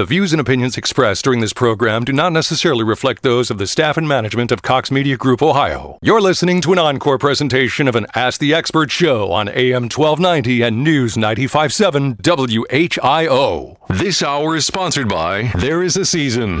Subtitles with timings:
[0.00, 3.66] The views and opinions expressed during this program do not necessarily reflect those of the
[3.66, 5.98] staff and management of Cox Media Group Ohio.
[6.00, 10.62] You're listening to an encore presentation of an Ask the Expert show on AM 1290
[10.62, 13.76] and News 957 WHIO.
[13.90, 16.60] This hour is sponsored by There is a Season.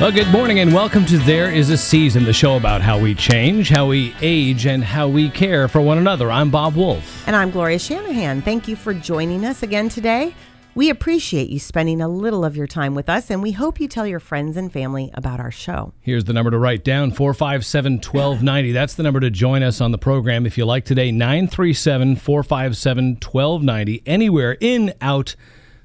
[0.00, 3.14] Well, good morning and welcome to There Is a Season, the show about how we
[3.14, 6.32] change, how we age, and how we care for one another.
[6.32, 7.26] I'm Bob Wolf.
[7.28, 8.42] And I'm Gloria Shanahan.
[8.42, 10.34] Thank you for joining us again today.
[10.74, 13.86] We appreciate you spending a little of your time with us, and we hope you
[13.86, 15.94] tell your friends and family about our show.
[16.00, 18.72] Here's the number to write down 457 1290.
[18.72, 23.04] That's the number to join us on the program if you like today 937 457
[23.22, 24.02] 1290.
[24.04, 25.36] Anywhere in, out,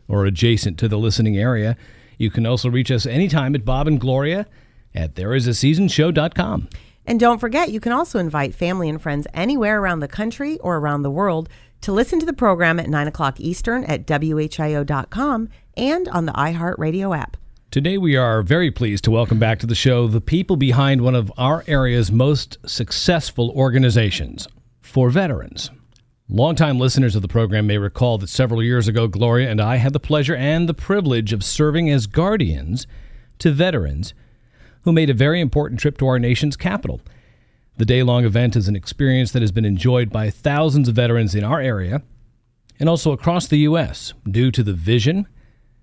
[0.08, 1.78] or adjacent to the listening area.
[2.20, 4.46] You can also reach us anytime at Bob and Gloria
[4.94, 6.70] at thereisaseasonshow.com.
[7.08, 10.78] And don't forget, you can also invite family and friends anywhere around the country or
[10.78, 11.50] around the world
[11.82, 17.18] to listen to the program at 9 o'clock Eastern at WHIO.com and on the iHeartRadio
[17.18, 17.38] app.
[17.72, 21.16] Today, we are very pleased to welcome back to the show the people behind one
[21.16, 24.48] of our area's most successful organizations
[24.82, 25.72] for veterans.
[26.32, 29.94] Longtime listeners of the program may recall that several years ago, Gloria and I had
[29.94, 32.86] the pleasure and the privilege of serving as guardians
[33.40, 34.14] to veterans
[34.84, 37.02] who made a very important trip to our nation's capital.
[37.78, 41.34] The day long event is an experience that has been enjoyed by thousands of veterans
[41.34, 42.04] in our area
[42.80, 44.14] and also across the U.S.
[44.30, 45.28] due to the vision,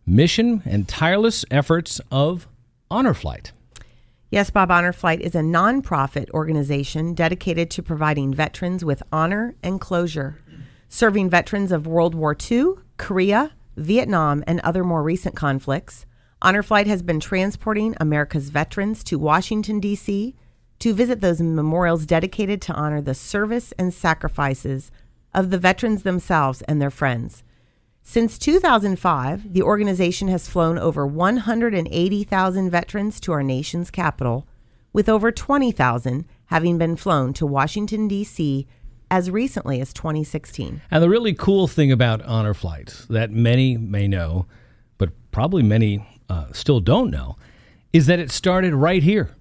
[0.06, 2.46] mission, and tireless efforts of
[2.88, 3.50] Honor Flight.
[4.28, 9.80] Yes, Bob Honor Flight is a nonprofit organization dedicated to providing veterans with honor and
[9.80, 10.42] closure,
[10.88, 16.06] serving veterans of World War II, Korea, Vietnam, and other more recent conflicts.
[16.42, 20.34] Honor Flight has been transporting America's veterans to Washington, D.C.
[20.80, 24.90] to visit those memorials dedicated to honor the service and sacrifices
[25.32, 27.44] of the veterans themselves and their friends.
[28.08, 34.46] Since 2005, the organization has flown over 180,000 veterans to our nation's capital,
[34.92, 38.68] with over 20,000 having been flown to Washington, D.C.
[39.10, 40.82] as recently as 2016.
[40.88, 44.46] And the really cool thing about Honor flights that many may know,
[44.98, 47.36] but probably many uh, still don't know,
[47.92, 49.34] is that it started right here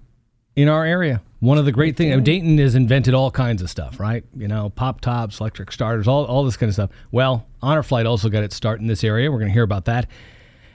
[0.56, 1.22] in our area.
[1.40, 4.24] One of the great things, Dayton has invented all kinds of stuff, right?
[4.34, 6.90] You know, pop tops, electric starters, all, all this kind of stuff.
[7.12, 9.30] Well, Honor Flight also got its start in this area.
[9.30, 10.06] We're going to hear about that.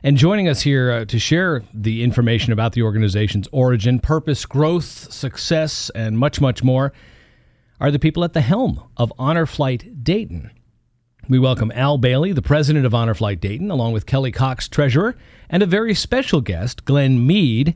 [0.04, 5.12] And joining us here uh, to share the information about the organization's origin, purpose, growth,
[5.12, 6.94] success, and much, much more
[7.80, 10.52] are the people at the helm of Honor Flight Dayton.
[11.28, 15.16] We welcome Al Bailey, the president of Honor Flight Dayton, along with Kelly Cox, treasurer,
[15.50, 17.76] and a very special guest, Glenn Mead,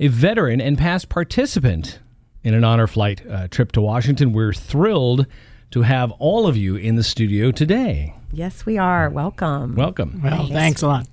[0.00, 2.00] a veteran and past participant
[2.42, 4.32] in an Honor Flight uh, trip to Washington.
[4.32, 5.26] We're thrilled
[5.70, 8.14] to have all of you in the studio today.
[8.32, 9.10] Yes, we are.
[9.10, 9.74] Welcome.
[9.74, 10.20] Welcome.
[10.22, 11.06] Well, thanks a lot.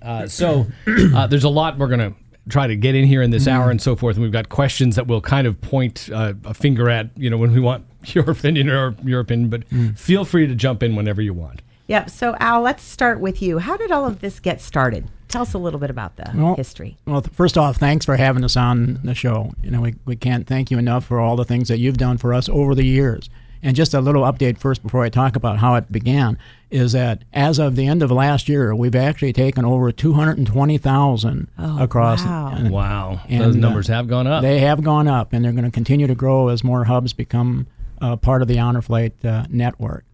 [0.00, 2.14] Uh, so uh, there's a lot we're going to
[2.48, 4.96] try to get in here in this hour and so forth, and we've got questions
[4.96, 8.30] that we'll kind of point uh, a finger at, you know, when we want your
[8.30, 9.50] opinion or your opinion.
[9.50, 9.64] But
[9.98, 11.62] feel free to jump in whenever you want.
[11.88, 12.10] Yep.
[12.10, 13.58] So, Al, let's start with you.
[13.58, 15.08] How did all of this get started?
[15.28, 16.96] Tell us a little bit about the Well, history.
[17.06, 19.52] Well, first off, thanks for having us on the show.
[19.62, 22.16] You know, we, we can't thank you enough for all the things that you've done
[22.18, 23.28] for us over the years.
[23.62, 26.38] And just a little update first before I talk about how it began
[26.70, 31.82] is that as of the end of last year, we've actually taken over 220,000 Oh,
[31.82, 32.24] across.
[32.24, 32.52] wow.
[32.54, 33.20] and Wow.
[33.28, 34.42] And, Those uh, numbers have gone up.
[34.42, 37.66] They have gone up, and they're going to continue to grow as more hubs become
[38.00, 40.04] uh, part of the Honor Flight uh, network.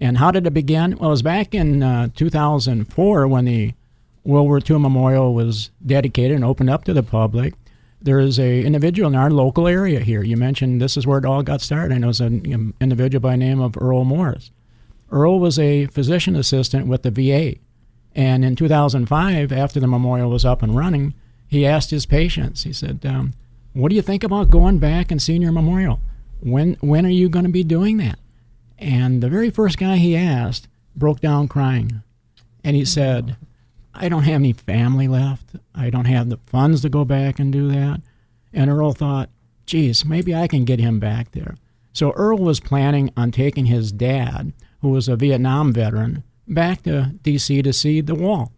[0.00, 0.96] And how did it begin?
[0.98, 3.74] Well, it was back in uh, 2004 when the
[4.28, 7.54] World War II Memorial was dedicated and opened up to the public.
[8.02, 10.22] There is a individual in our local area here.
[10.22, 13.36] You mentioned this is where it all got started, and it was an individual by
[13.36, 14.50] name of Earl Morse.
[15.10, 17.58] Earl was a physician assistant with the VA.
[18.14, 21.14] And in 2005, after the memorial was up and running,
[21.46, 23.32] he asked his patients, he said, um,
[23.72, 26.00] What do you think about going back and seeing your memorial?
[26.40, 28.18] When, when are you going to be doing that?
[28.78, 32.02] And the very first guy he asked broke down crying.
[32.62, 33.38] And he said,
[34.00, 35.56] I don't have any family left.
[35.74, 38.00] I don't have the funds to go back and do that.
[38.52, 39.30] And Earl thought,
[39.66, 41.56] geez, maybe I can get him back there.
[41.92, 47.14] So Earl was planning on taking his dad who was a Vietnam veteran, back to
[47.22, 47.62] D.C.
[47.62, 48.52] to see the wall.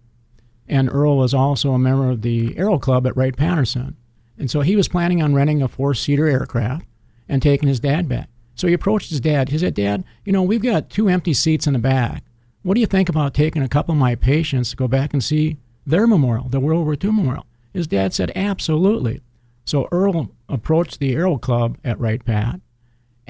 [0.68, 3.96] And Earl was also a member of the Aero Club at Wright Patterson.
[4.38, 6.86] And so he was planning on renting a four seater aircraft
[7.28, 8.28] and taking his dad back.
[8.54, 9.48] So he approached his dad.
[9.48, 12.22] He said, Dad, you know, we've got two empty seats in the back.
[12.62, 15.24] What do you think about taking a couple of my patients to go back and
[15.24, 17.46] see their memorial, the World War II memorial?
[17.72, 19.22] His dad said, Absolutely.
[19.64, 22.60] So Earl approached the Aero Club at Wright Pat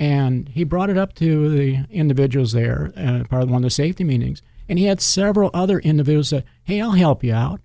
[0.01, 3.71] and he brought it up to the individuals there, uh, part of one of the
[3.71, 4.41] safety meetings.
[4.67, 7.61] And he had several other individuals that, hey, I'll help you out.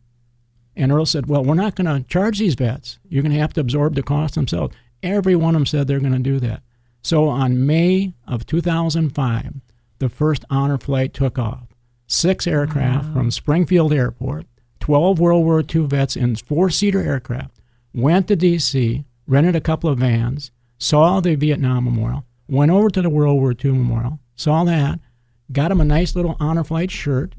[0.76, 3.00] And Earl said, well, we're not going to charge these vets.
[3.08, 4.76] You're going to have to absorb the cost themselves.
[5.02, 6.62] Every one of them said they're going to do that.
[7.04, 9.54] So on May of 2005,
[10.00, 11.68] the first honor flight took off.
[12.08, 14.46] Six aircraft from Springfield Airport,
[14.80, 17.60] 12 World War II vets in four seater aircraft,
[17.94, 23.02] went to D.C., rented a couple of vans, saw the Vietnam Memorial, went over to
[23.02, 25.00] the World War II Memorial, saw that,
[25.52, 27.34] got them a nice little honor flight shirt,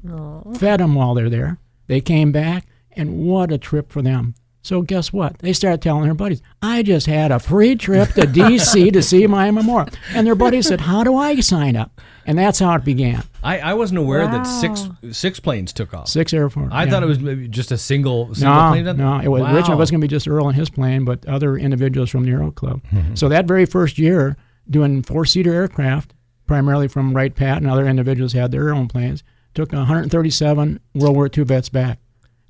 [0.57, 1.59] fed them while they're there.
[1.87, 4.35] They came back, and what a trip for them.
[4.67, 5.39] So guess what?
[5.39, 8.91] They started telling their buddies, I just had a free trip to D.C.
[8.91, 9.87] to see my memorial.
[10.13, 12.01] And their buddies said, how do I sign up?
[12.25, 13.23] And that's how it began.
[13.41, 16.09] I, I wasn't aware that six six planes took off.
[16.09, 16.67] Six Air Force.
[16.73, 16.89] I yeah.
[16.89, 18.97] thought it was maybe just a single single no, plane.
[18.97, 19.55] No, it was Wow.
[19.55, 22.25] originally it was going to be just Earl and his plane, but other individuals from
[22.25, 22.81] the Aero Club.
[22.91, 23.15] Mm-hmm.
[23.15, 24.35] So that very first year,
[24.69, 26.13] doing four-seater aircraft,
[26.45, 29.23] primarily from Wright Pat and other individuals had their own planes,
[29.53, 31.99] took 137 World War II vets back,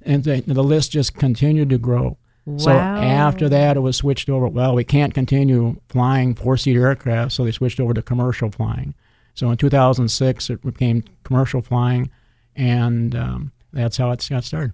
[0.08, 2.18] and the, the list just continued to grow.
[2.58, 4.48] So after that, it was switched over.
[4.48, 8.94] Well, we can't continue flying four-seater aircraft, so they switched over to commercial flying.
[9.34, 12.10] So in 2006, it became commercial flying,
[12.56, 14.72] and um, that's how it got started.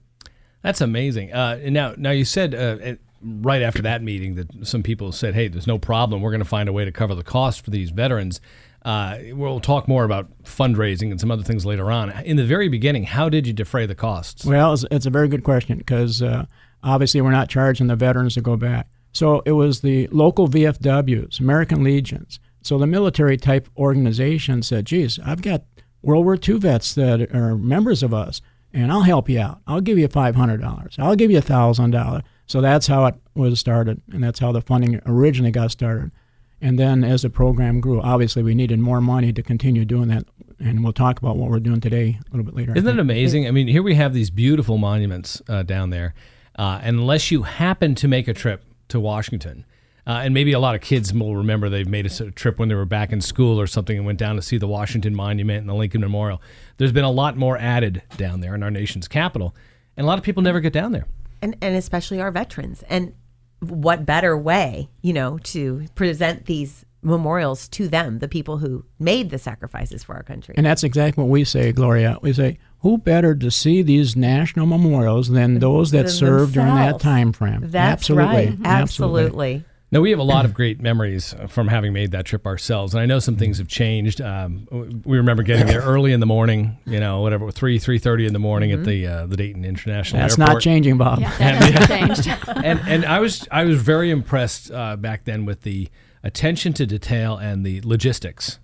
[0.62, 1.34] That's amazing.
[1.34, 5.34] Uh, now, now you said uh, it- right after that meeting that some people said,
[5.34, 6.22] "Hey, there's no problem.
[6.22, 8.40] We're going to find a way to cover the cost for these veterans."
[8.84, 12.12] Uh, we'll talk more about fundraising and some other things later on.
[12.24, 14.46] In the very beginning, how did you defray the costs?
[14.46, 16.46] Well, it's, it's a very good question because uh,
[16.84, 18.88] obviously we're not charging the veterans to go back.
[19.14, 22.40] So it was the local VFWs, American Legions.
[22.62, 25.64] So the military type organization said, geez, I've got
[26.02, 28.42] World War II vets that are members of us,
[28.74, 29.62] and I'll help you out.
[29.68, 31.00] I'll give you $500.
[31.00, 32.24] I'll give you $1,000.
[32.48, 36.12] So that's how it was started, and that's how the funding originally got started.
[36.64, 40.24] And then as the program grew, obviously we needed more money to continue doing that.
[40.60, 42.72] And we'll talk about what we're doing today a little bit later.
[42.72, 42.96] Isn't think.
[42.96, 43.48] that amazing?
[43.48, 46.14] I mean, here we have these beautiful monuments uh, down there.
[46.58, 49.66] Uh, unless you happen to make a trip to Washington,
[50.08, 52.70] uh, and maybe a lot of kids will remember they've made a s- trip when
[52.70, 55.60] they were back in school or something and went down to see the Washington Monument
[55.62, 56.42] and the Lincoln Memorial.
[56.78, 59.56] There's been a lot more added down there in our nation's capital,
[59.98, 61.08] and a lot of people never get down there.
[61.42, 62.84] and, and especially our veterans.
[62.90, 63.14] And
[63.70, 69.30] what better way, you know, to present these memorials to them, the people who made
[69.30, 70.56] the sacrifices for our country.
[70.58, 72.18] And that's exactly what we say, Gloria.
[72.22, 76.76] We say, who better to see these national memorials than those that Than served during
[76.76, 77.62] that time frame?
[77.64, 78.26] That's Absolutely.
[78.26, 78.58] right.
[78.64, 79.66] Absolutely.
[79.94, 83.02] Now we have a lot of great memories from having made that trip ourselves, and
[83.02, 84.22] I know some things have changed.
[84.22, 84.68] Um,
[85.06, 88.34] we remember getting there early in the morning, you know, whatever three three thirty in
[88.34, 90.56] the morning at the uh, the Dayton International That's Airport.
[90.56, 91.20] not changing, Bob.
[91.20, 92.40] Yeah, that hasn't changed.
[92.66, 95.90] and and I was I was very impressed uh, back then with the
[96.24, 98.58] attention to detail and the logistics.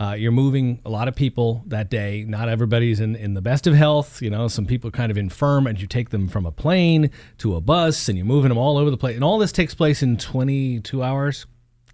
[0.00, 2.24] Uh, you're moving a lot of people that day.
[2.26, 4.22] Not everybody's in, in the best of health.
[4.22, 7.10] You know, some people are kind of infirm, and you take them from a plane
[7.38, 9.14] to a bus, and you're moving them all over the place.
[9.14, 11.44] And all this takes place in 22 hours.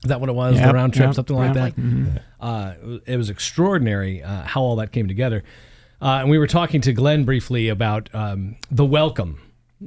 [0.05, 0.55] Is that what it was?
[0.55, 1.75] Yep, the round trip, yep, something like that.
[2.39, 2.75] Uh,
[3.07, 5.43] it was extraordinary uh, how all that came together.
[6.01, 9.41] Uh, and we were talking to Glenn briefly about um, the welcome,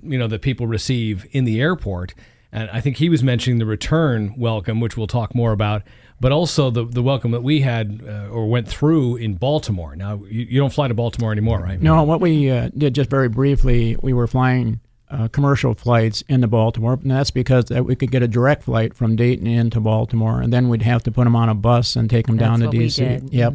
[0.03, 2.15] you know, that people receive in the airport.
[2.51, 5.83] And I think he was mentioning the return welcome, which we'll talk more about,
[6.19, 9.95] but also the, the welcome that we had uh, or went through in Baltimore.
[9.95, 11.81] Now, you, you don't fly to Baltimore anymore, right?
[11.81, 16.47] No, what we uh, did just very briefly, we were flying uh, commercial flights into
[16.47, 20.41] Baltimore, and that's because that we could get a direct flight from Dayton into Baltimore,
[20.41, 22.71] and then we'd have to put them on a bus and take them down That's
[22.71, 23.03] to what we D.C.
[23.03, 23.33] did.
[23.33, 23.53] Yep.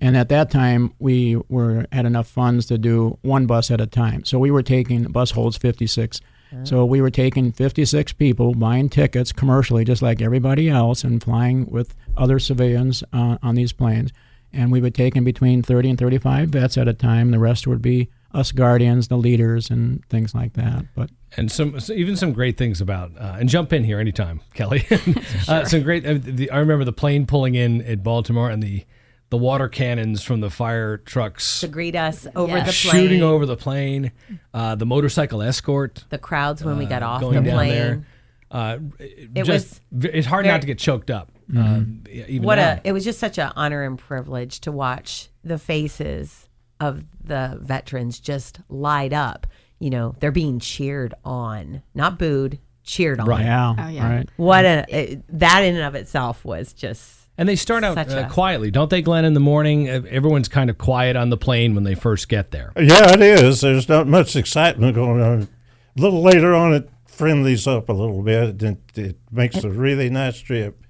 [0.00, 3.86] And at that time, we were had enough funds to do one bus at a
[3.86, 4.24] time.
[4.24, 6.20] So we were taking bus holds 56.
[6.64, 11.66] So we were taking 56 people, buying tickets commercially, just like everybody else, and flying
[11.70, 14.12] with other civilians uh, on these planes.
[14.52, 17.30] And we would take in between 30 and 35 vets at a time.
[17.30, 20.84] The rest would be us guardians, the leaders, and things like that.
[20.94, 24.40] But and some so even some great things about uh, and jump in here anytime,
[24.54, 24.86] Kelly.
[25.48, 26.06] uh, some great.
[26.06, 28.84] Uh, the, I remember the plane pulling in at Baltimore and the
[29.32, 32.64] the water cannons from the fire trucks To greet us over Yeah.
[32.64, 32.92] the plane.
[33.02, 34.12] shooting over the plane.
[34.52, 37.70] Uh, the motorcycle escort the crowds when we got off going the down plane.
[37.70, 38.06] there.
[38.50, 41.32] Uh, it It just, it's hard very- not to get choked up.
[41.56, 42.72] Um, even What now.
[42.74, 46.46] a it was just such an honor and privilege to watch the faces
[46.78, 49.46] of the veterans just light up.
[49.78, 53.26] You know, they're being cheered on, not booed, cheered on.
[53.26, 53.44] Right.
[53.46, 53.74] Yeah.
[53.78, 54.08] Oh, yeah.
[54.16, 54.28] Right.
[54.36, 58.04] What a it, that in and of itself was just And they start out uh,
[58.28, 59.24] a- quietly, don't they, Glenn?
[59.24, 62.72] In the morning, everyone's kind of quiet on the plane when they first get there.
[62.76, 63.62] Yeah, it is.
[63.62, 65.48] There's not much excitement going on.
[65.96, 68.62] A little later on, it friendlies up a little bit.
[68.62, 70.86] and it makes a really nice trip.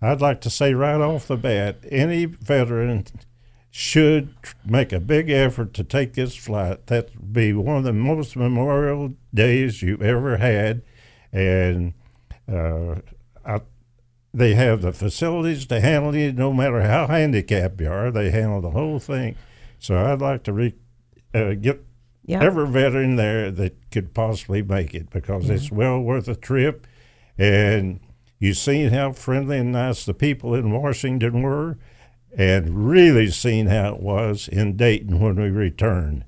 [0.00, 3.04] I'd like to say right off the bat, any veteran
[3.72, 4.32] should
[4.64, 6.86] make a big effort to take this flight.
[6.86, 10.82] That would be one of the most memorial days you ever had,
[11.32, 11.94] and
[12.48, 13.00] uh,
[13.44, 13.60] I,
[14.36, 16.30] they have the facilities to handle you.
[16.30, 19.34] No matter how handicapped you are, they handle the whole thing.
[19.78, 20.74] So I'd like to re,
[21.34, 21.82] uh, get
[22.26, 22.42] yeah.
[22.42, 26.86] every veteran there that could possibly make it because it's well worth a trip.
[27.38, 28.00] And
[28.38, 31.78] you've seen how friendly and nice the people in Washington were,
[32.36, 36.24] and really seen how it was in Dayton when we returned.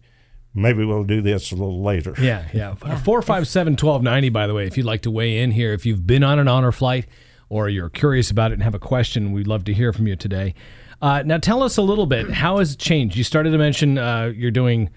[0.54, 2.14] Maybe we'll do this a little later.
[2.18, 2.74] Yeah, yeah.
[3.04, 4.30] Four five seven twelve ninety.
[4.30, 6.48] By the way, if you'd like to weigh in here, if you've been on an
[6.48, 7.06] honor flight
[7.48, 10.16] or you're curious about it and have a question, we'd love to hear from you
[10.16, 10.54] today.
[11.00, 12.28] Uh, now, tell us a little bit.
[12.30, 13.16] How has it changed?
[13.16, 14.90] You started to mention uh, you're doing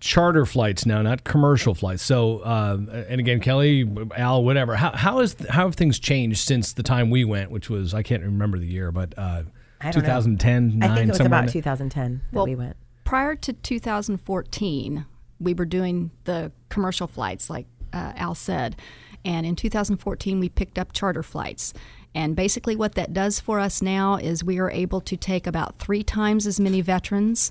[0.00, 2.02] charter flights now, not commercial flights.
[2.02, 2.76] So, uh,
[3.08, 4.74] and again, Kelly, Al, whatever.
[4.74, 8.02] How how is how have things changed since the time we went, which was I
[8.02, 9.44] can't remember the year, but uh,
[9.80, 10.08] I don't know.
[10.08, 12.76] 2010, I think it was about 2010 that Well, we went.
[13.04, 15.06] prior to 2014,
[15.40, 18.76] we were doing the commercial flights, like uh, Al said.
[19.24, 21.72] And in 2014, we picked up charter flights.
[22.14, 25.76] And basically, what that does for us now is we are able to take about
[25.76, 27.50] three times as many veterans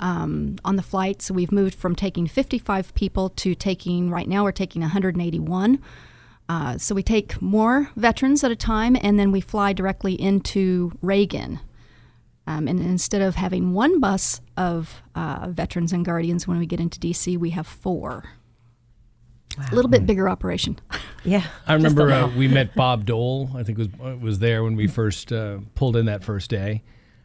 [0.00, 1.22] um, on the flight.
[1.22, 5.80] So we've moved from taking 55 people to taking, right now, we're taking 181.
[6.48, 10.92] Uh, so we take more veterans at a time, and then we fly directly into
[11.00, 11.60] Reagan.
[12.46, 16.80] Um, and instead of having one bus of uh, veterans and guardians when we get
[16.80, 18.24] into DC, we have four.
[19.70, 20.78] A little bit bigger operation.
[21.26, 21.42] Yeah.
[21.66, 23.48] I remember uh, we met Bob Dole.
[23.56, 23.88] I think was
[24.20, 26.82] was there when we first uh, pulled in that first day.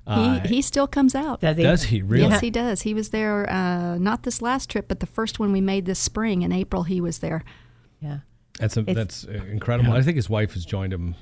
[0.07, 1.41] Uh, he, he still comes out.
[1.41, 1.63] Does he?
[1.63, 2.23] does he really?
[2.23, 2.81] Yes, he does.
[2.83, 5.99] He was there uh, not this last trip, but the first one we made this
[5.99, 6.83] spring in April.
[6.83, 7.43] He was there.
[7.99, 8.19] Yeah.
[8.57, 9.91] That's a, that's uh, incredible.
[9.91, 11.13] I think his wife has joined him.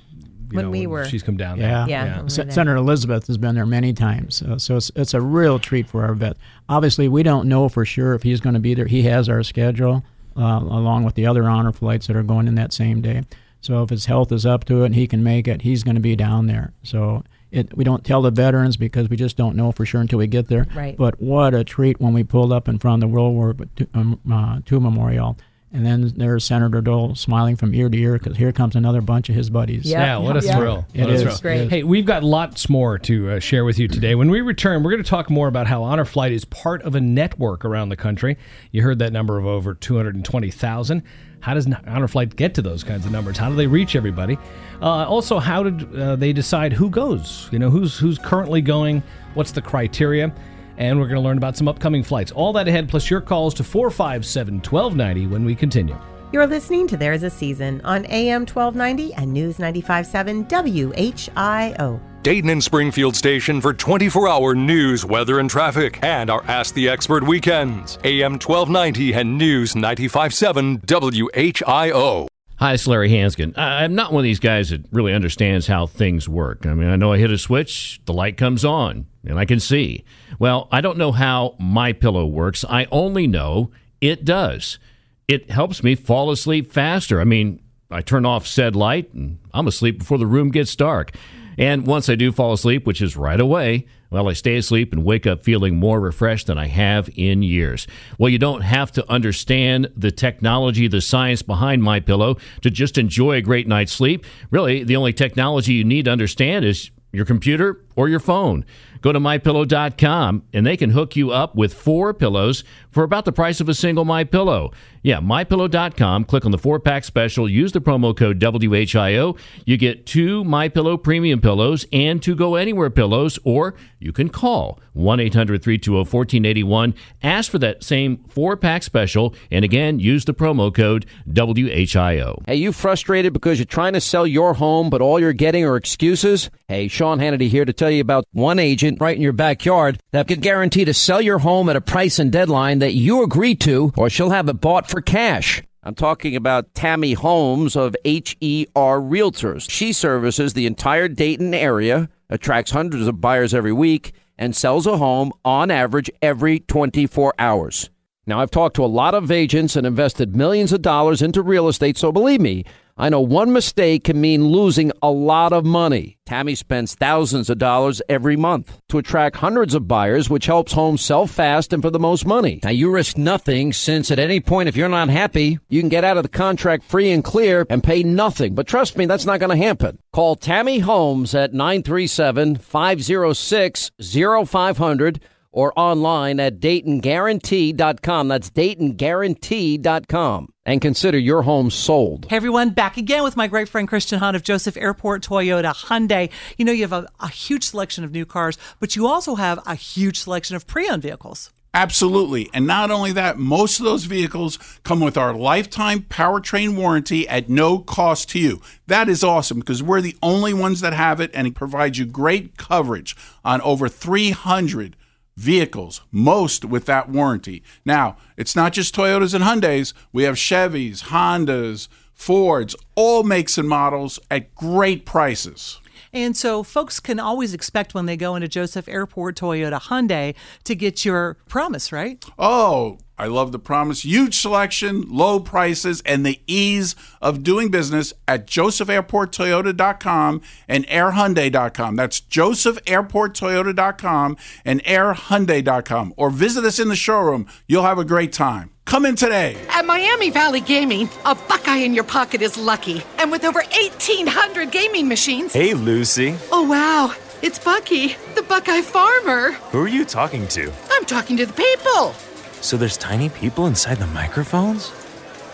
[0.51, 1.85] You When know, we were- she's come down Yeah.
[1.85, 1.89] there.
[1.89, 2.05] Yeah.
[2.05, 2.21] yeah.
[2.21, 2.53] we Se- were there.
[2.53, 6.03] Senator Elizabeth has been there many times, uh, so it's it's a real treat for
[6.05, 6.37] our vet.
[6.69, 8.85] Obviously, we don't know for sure if he's going to be there.
[8.85, 10.05] He has our schedule
[10.37, 13.23] uh, along with the other honor flights that are going in that same day.
[13.61, 15.95] So if his health is up to it and he can make it, he's going
[15.95, 16.73] to be down there.
[16.83, 20.19] So it, we don't tell the veterans because we just don't know for sure until
[20.19, 20.67] we get there.
[20.75, 20.95] Right.
[20.95, 23.87] But what a treat when we pulled up in front of the World War II
[23.93, 25.37] um, uh, II Memorial.
[25.73, 29.27] And then there's Senator Dole smiling from ear to ear because here comes another bunch
[29.27, 29.85] of his buddies.
[29.85, 29.99] Yeah.
[30.05, 30.57] Yeah, what a Yeah.
[30.57, 30.85] thrill.
[30.93, 31.37] It What thrill.
[31.41, 31.69] Great.
[31.69, 34.15] Hey, we've got lots more to uh, share with you today.
[34.15, 36.95] When we return, we're going to talk more about how Honor Flight is part of
[36.95, 38.37] a network around the country.
[38.71, 41.03] You heard that number of over 220,000.
[41.41, 43.37] How does Honor Flight get to those kinds of numbers?
[43.37, 44.37] How do they reach everybody?
[44.81, 47.49] Uh, also, how did uh, they decide who goes?
[47.51, 49.03] You know, who's who's currently going?
[49.33, 50.33] What's the criteria?
[50.77, 52.31] And we're going to learn about some upcoming flights.
[52.31, 55.97] All that ahead, plus your calls to 457 1290 when we continue.
[56.33, 62.01] You're listening to There Is a Season on AM 1290 and News 95.7 WHIO.
[62.21, 66.89] Dayton and Springfield station for 24 hour news, weather, and traffic, and our Ask the
[66.89, 67.97] Expert weekends.
[68.03, 72.27] AM 1290 and News 95.7 WHIO.
[72.59, 73.55] Hi, it's Larry Hanskin.
[73.55, 76.65] I'm not one of these guys that really understands how things work.
[76.65, 79.59] I mean, I know I hit a switch, the light comes on, and I can
[79.59, 80.03] see.
[80.39, 82.65] Well, I don't know how my pillow works.
[82.67, 83.69] I only know
[84.01, 84.79] it does.
[85.27, 87.21] It helps me fall asleep faster.
[87.21, 87.61] I mean,
[87.91, 91.11] I turn off said light, and I'm asleep before the room gets dark.
[91.57, 95.03] And once I do fall asleep, which is right away, well, I stay asleep and
[95.03, 97.87] wake up feeling more refreshed than I have in years.
[98.17, 102.97] Well, you don't have to understand the technology, the science behind my pillow to just
[102.97, 104.25] enjoy a great night's sleep.
[104.49, 108.65] Really, the only technology you need to understand is your computer or your phone.
[109.01, 113.31] Go to mypillow.com and they can hook you up with four pillows for about the
[113.31, 114.71] price of a single my pillow.
[115.07, 119.37] Yeah, mypillow.com, click on the 4-pack special, use the promo code WHIO.
[119.65, 124.27] You get two my pillow premium pillows and two go anywhere pillows or you can
[124.27, 132.43] call 1-800-320-1481, ask for that same 4-pack special and again use the promo code WHIO.
[132.45, 135.77] Hey, you frustrated because you're trying to sell your home, but all you're getting are
[135.77, 136.49] excuses?
[136.67, 140.27] Hey, Sean Hannity here to tell you about one agent right in your backyard that
[140.27, 143.93] could guarantee to sell your home at a price and deadline that you agree to,
[143.95, 145.63] or she'll have it bought for cash.
[145.83, 149.69] I'm talking about Tammy Holmes of HER Realtors.
[149.69, 154.97] She services the entire Dayton area, attracts hundreds of buyers every week, and sells a
[154.97, 157.89] home on average every 24 hours.
[158.25, 161.69] Now, I've talked to a lot of agents and invested millions of dollars into real
[161.69, 162.65] estate, so believe me,
[162.99, 166.17] I know one mistake can mean losing a lot of money.
[166.25, 171.01] Tammy spends thousands of dollars every month to attract hundreds of buyers, which helps homes
[171.01, 172.59] sell fast and for the most money.
[172.63, 176.03] Now, you risk nothing since at any point, if you're not happy, you can get
[176.03, 178.55] out of the contract free and clear and pay nothing.
[178.55, 179.99] But trust me, that's not going to happen.
[180.11, 188.27] Call Tammy Holmes at 937 506 0500 or online at DaytonGuarantee.com.
[188.27, 190.49] That's DaytonGuarantee.com.
[190.65, 192.27] And consider your home sold.
[192.29, 196.29] Hey everyone, back again with my great friend Christian Hunt of Joseph Airport Toyota Hyundai.
[196.57, 199.59] You know, you have a, a huge selection of new cars, but you also have
[199.65, 201.51] a huge selection of pre owned vehicles.
[201.77, 202.49] Absolutely.
[202.55, 207.49] And not only that, most of those vehicles come with our lifetime powertrain warranty at
[207.49, 208.61] no cost to you.
[208.87, 212.05] That is awesome because we're the only ones that have it and it provides you
[212.05, 214.95] great coverage on over 300
[215.37, 217.63] vehicles, most with that warranty.
[217.85, 223.69] Now, it's not just Toyotas and Hyundais, we have Chevys, Hondas, Fords, all makes and
[223.69, 225.79] models at great prices.
[226.11, 230.75] And so folks can always expect when they go into Joseph Airport Toyota Hyundai to
[230.75, 232.23] get your promise, right?
[232.39, 234.05] Oh, I love the promise.
[234.05, 241.95] Huge selection, low prices, and the ease of doing business at josephairporttoyota.com and airhyundai.com.
[241.95, 246.13] That's josephairporttoyota.com and airhyundai.com.
[246.17, 247.47] Or visit us in the showroom.
[247.67, 248.71] You'll have a great time.
[248.85, 249.57] Come in today.
[249.69, 253.03] At Miami Valley Gaming, a Buckeye in your pocket is lucky.
[253.17, 255.51] And with over 1,800 gaming machines.
[255.53, 256.37] Hey, Lucy.
[256.51, 257.13] Oh, wow.
[257.41, 259.51] It's Bucky, the Buckeye farmer.
[259.71, 260.71] Who are you talking to?
[260.91, 262.15] I'm talking to the people.
[262.61, 264.91] So there's tiny people inside the microphones?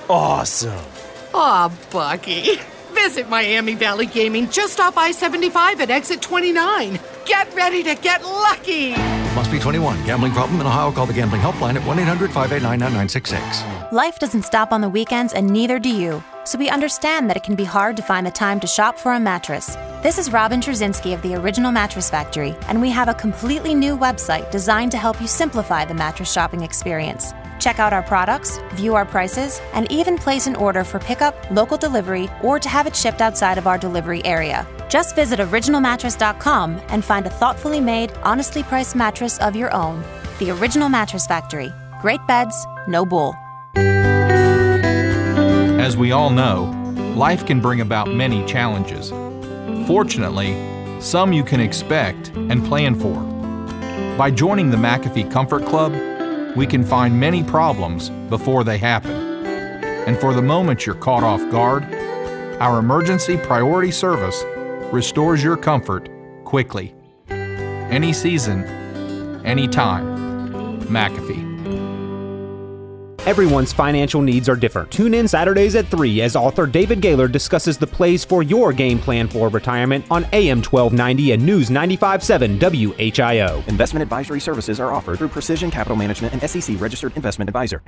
[0.10, 0.86] Awesome.
[1.34, 2.56] Aw, Bucky.
[2.94, 7.00] Visit Miami Valley Gaming just off I 75 at exit 29.
[7.26, 8.92] Get ready to get lucky.
[9.36, 10.04] Must be 21.
[10.06, 10.92] Gambling problem in Ohio?
[10.92, 13.92] Call the gambling helpline at 1 800 589 9966.
[13.92, 16.24] Life doesn't stop on the weekends, and neither do you.
[16.46, 19.14] So we understand that it can be hard to find the time to shop for
[19.14, 19.76] a mattress.
[20.04, 23.98] This is Robin Trzynski of the Original Mattress Factory, and we have a completely new
[23.98, 27.34] website designed to help you simplify the mattress shopping experience.
[27.60, 31.78] Check out our products, view our prices, and even place an order for pickup, local
[31.78, 34.68] delivery, or to have it shipped outside of our delivery area.
[34.90, 40.04] Just visit originalmattress.com and find a thoughtfully made, honestly priced mattress of your own.
[40.40, 41.72] The Original Mattress Factory.
[42.02, 43.34] Great beds, no bull.
[45.84, 46.64] As we all know,
[47.14, 49.10] life can bring about many challenges.
[49.86, 50.56] Fortunately,
[51.02, 53.22] some you can expect and plan for.
[54.18, 55.92] By joining the McAfee Comfort Club,
[56.56, 59.12] we can find many problems before they happen.
[60.08, 61.84] And for the moment you're caught off guard,
[62.62, 64.42] our emergency priority service
[64.94, 66.08] restores your comfort
[66.46, 66.96] quickly.
[67.28, 68.64] Any season,
[69.44, 70.80] any time.
[70.84, 71.53] McAfee.
[73.26, 74.92] Everyone's financial needs are different.
[74.92, 79.00] Tune in Saturdays at 3 as author David Gaylor discusses the plays for your game
[79.00, 83.66] plan for retirement on AM 1290 and News 957 WHIO.
[83.70, 87.82] Investment advisory services are offered through Precision Capital Management and SEC registered investment advisor.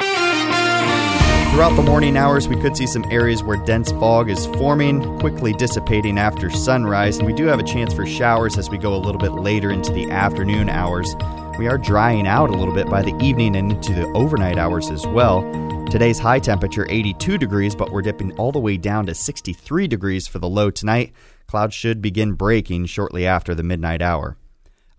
[1.52, 5.52] Throughout the morning hours, we could see some areas where dense fog is forming, quickly
[5.52, 9.00] dissipating after sunrise, and we do have a chance for showers as we go a
[9.00, 11.14] little bit later into the afternoon hours.
[11.58, 14.90] We are drying out a little bit by the evening and into the overnight hours
[14.90, 15.42] as well.
[15.90, 20.28] Today's high temperature 82 degrees, but we're dipping all the way down to 63 degrees
[20.28, 21.14] for the low tonight.
[21.48, 24.36] Clouds should begin breaking shortly after the midnight hour.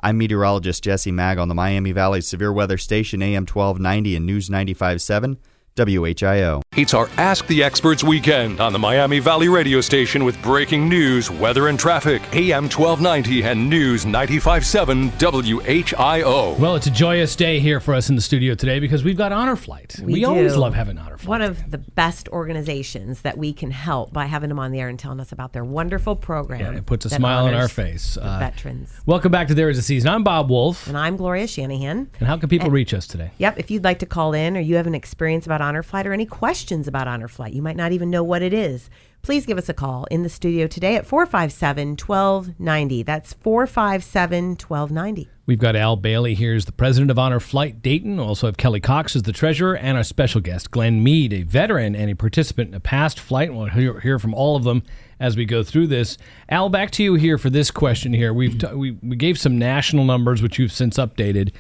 [0.01, 4.49] I'm meteorologist Jesse Maag on the Miami Valley Severe Weather Station AM 1290 and News
[4.49, 5.37] 957.
[5.77, 6.63] WHIO.
[6.77, 11.31] It's our Ask the Experts weekend on the Miami Valley radio station with breaking news,
[11.31, 12.21] weather, and traffic.
[12.35, 16.59] AM 1290 and News 957 WHIO.
[16.59, 19.33] Well, it's a joyous day here for us in the studio today because we've got
[19.33, 19.97] Honor Flight.
[20.03, 20.59] We, always do.
[20.59, 21.29] love having Honor Flight.
[21.29, 24.89] One of the best organizations that we can help by having them on the air
[24.91, 26.61] and telling us about their wonderful program.
[26.61, 28.17] Yeah, it puts a smile on our face.
[28.17, 28.93] the Uh, veterans.
[29.07, 30.11] Welcome back to There Is a Season.
[30.11, 30.87] I'm Bob Wolf.
[30.89, 32.11] And I'm Gloria Shanahan.
[32.21, 33.31] And how can people And- reach us today?
[33.39, 33.59] Yep.
[33.59, 36.13] If you'd like to call in or you have an experience about Honor Flight or
[36.13, 38.91] any questions about Honor Flight, you might not even know what it is.
[39.23, 43.03] Please give us a call in the studio today at 457 1290.
[43.03, 45.29] That's 457 1290.
[45.47, 48.21] We've got Al Bailey here as the president of Honor Flight Dayton.
[48.21, 51.97] Also have Kelly Cox as the treasurer and our special guest, Glenn Mead, a veteran
[51.97, 53.53] and a participant in a past flight.
[53.53, 54.83] We'll hear, hear from all of them
[55.19, 56.19] as we go through this.
[56.49, 58.33] Al, back to you here for this question here.
[58.33, 61.53] We've t- we, we gave some national numbers, which you've since updated.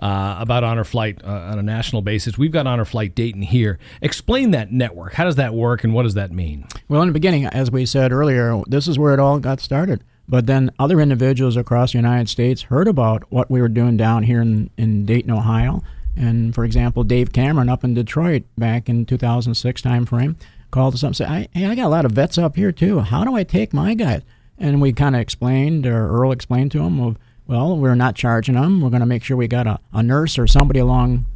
[0.00, 2.38] Uh, about Honor Flight uh, on a national basis.
[2.38, 3.78] We've got Honor Flight Dayton here.
[4.00, 5.12] Explain that network.
[5.12, 6.64] How does that work and what does that mean?
[6.88, 10.02] Well, in the beginning, as we said earlier, this is where it all got started.
[10.26, 14.22] But then other individuals across the United States heard about what we were doing down
[14.22, 15.82] here in, in Dayton, Ohio.
[16.16, 20.36] And for example, Dave Cameron up in Detroit back in 2006 timeframe
[20.70, 22.72] called us up and said, I, "Hey, I got a lot of vets up here
[22.72, 23.00] too.
[23.00, 24.22] How do I take my guys?"
[24.58, 27.18] And we kind of explained, or Earl explained to him, of
[27.50, 28.80] well, we're not charging them.
[28.80, 31.26] We're going to make sure we got a, a nurse or somebody along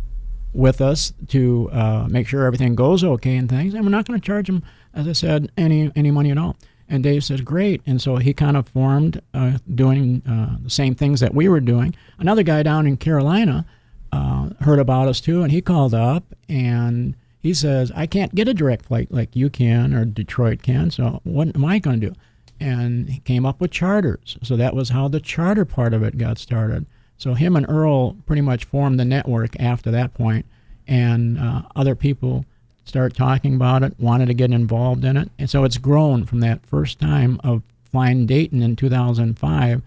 [0.53, 3.75] with us to uh, make sure everything goes okay and things.
[3.75, 4.63] And we're not going to charge them,
[4.95, 6.57] as I said, any any money at all.
[6.89, 7.83] And Dave says, great.
[7.85, 11.59] And so he kind of formed uh, doing uh, the same things that we were
[11.59, 11.97] doing.
[12.19, 13.67] Another guy down in Carolina
[14.13, 18.47] uh, heard about us too, and he called up and he says, I can't get
[18.47, 20.93] a direct flight like you can or Detroit can.
[20.93, 22.15] So what am I going to do?
[22.61, 24.39] And he came up with charters.
[24.43, 26.87] So that was how the charter part of it got started.
[27.19, 30.47] So him and Earl pretty much formed the network after that point,
[30.87, 32.45] and uh, other people
[32.85, 36.41] started talking about it, wanted to get involved in it, and so it's grown from
[36.41, 39.81] that first time of flying Dayton in 2005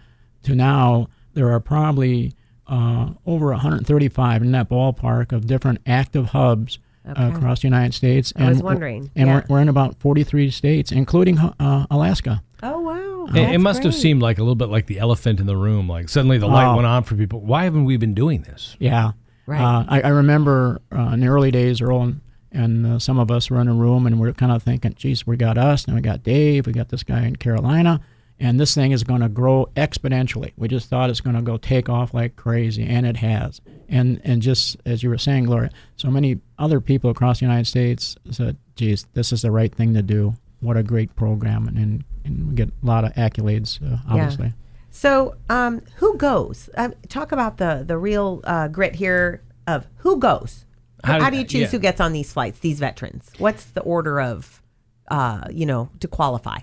[0.43, 1.07] to now.
[1.33, 2.33] There are probably
[2.65, 7.21] uh, over 135 in that ballpark of different active hubs Okay.
[7.23, 8.33] uh, across the United States.
[8.35, 9.35] I was we're- wondering, and yeah.
[9.47, 12.41] we're, we're in about 43 states, including uh, Alaska.
[12.63, 13.27] Oh wow!
[13.35, 15.87] It, it must have seemed like a little bit like the elephant in the room.
[15.87, 16.75] Like suddenly the light Oh.
[16.75, 17.39] went on for people.
[17.41, 18.75] Why haven't we been doing this?
[18.79, 19.11] Yeah.
[19.45, 19.61] Right.
[19.61, 23.31] Uh, I, I remember uh, in the early days, Earl and, and uh, some of
[23.31, 25.95] us were in a room and we're kind of thinking, geez, we got us, and
[25.95, 28.01] we got Dave, we got this guy in Carolina,
[28.39, 30.51] and this thing is going to grow exponentially.
[30.57, 33.61] We just thought it's going to go take off like crazy, and it has.
[33.87, 37.67] And and just as you were saying, Gloria, so many other people across the United
[37.67, 40.33] States said, geez, this is the right thing to do.
[40.59, 44.53] What a great program, and, and, and we get a lot of accolades, uh, obviously.
[44.89, 46.69] So, um, who goes?
[46.75, 50.65] Uh, talk about the the real uh, grit here of who goes.
[51.03, 51.67] How How, do you choose yeah.
[51.67, 52.59] who gets on these flights?
[52.59, 53.29] These veterans.
[53.37, 54.61] What's the order of,
[55.09, 56.59] uh, you know, to qualify?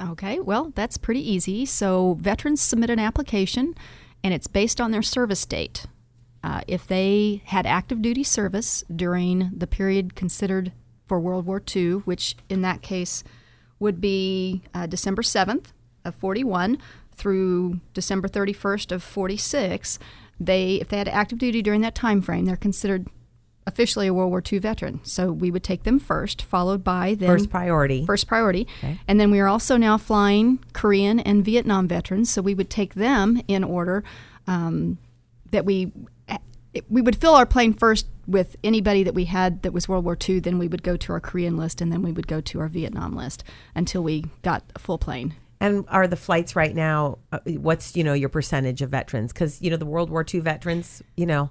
[0.00, 1.66] Okay, well, that's pretty easy.
[1.66, 3.74] So veterans submit an application,
[4.22, 5.86] and it's based on their service date.
[6.44, 10.72] Uh, if they had active duty service during the period considered
[11.06, 13.22] for World War II, which in that case
[13.82, 15.66] would be uh, December 7th
[16.04, 16.78] of 41
[17.14, 19.98] through December 31st of 46,
[20.40, 23.08] they if they had active duty during that time frame, they're considered
[23.66, 25.00] officially a World War II veteran.
[25.04, 28.04] So we would take them first, followed by then First priority.
[28.06, 28.66] First priority.
[28.78, 28.98] Okay.
[29.06, 32.30] And then we are also now flying Korean and Vietnam veterans.
[32.30, 34.02] So we would take them in order
[34.46, 34.98] um,
[35.50, 35.92] that we
[36.88, 40.16] we would fill our plane first with anybody that we had that was World War
[40.28, 40.40] II.
[40.40, 42.68] Then we would go to our Korean list, and then we would go to our
[42.68, 45.34] Vietnam list until we got a full plane.
[45.60, 47.18] And are the flights right now?
[47.30, 49.32] Uh, what's you know your percentage of veterans?
[49.32, 51.50] Because you know the World War II veterans, you know,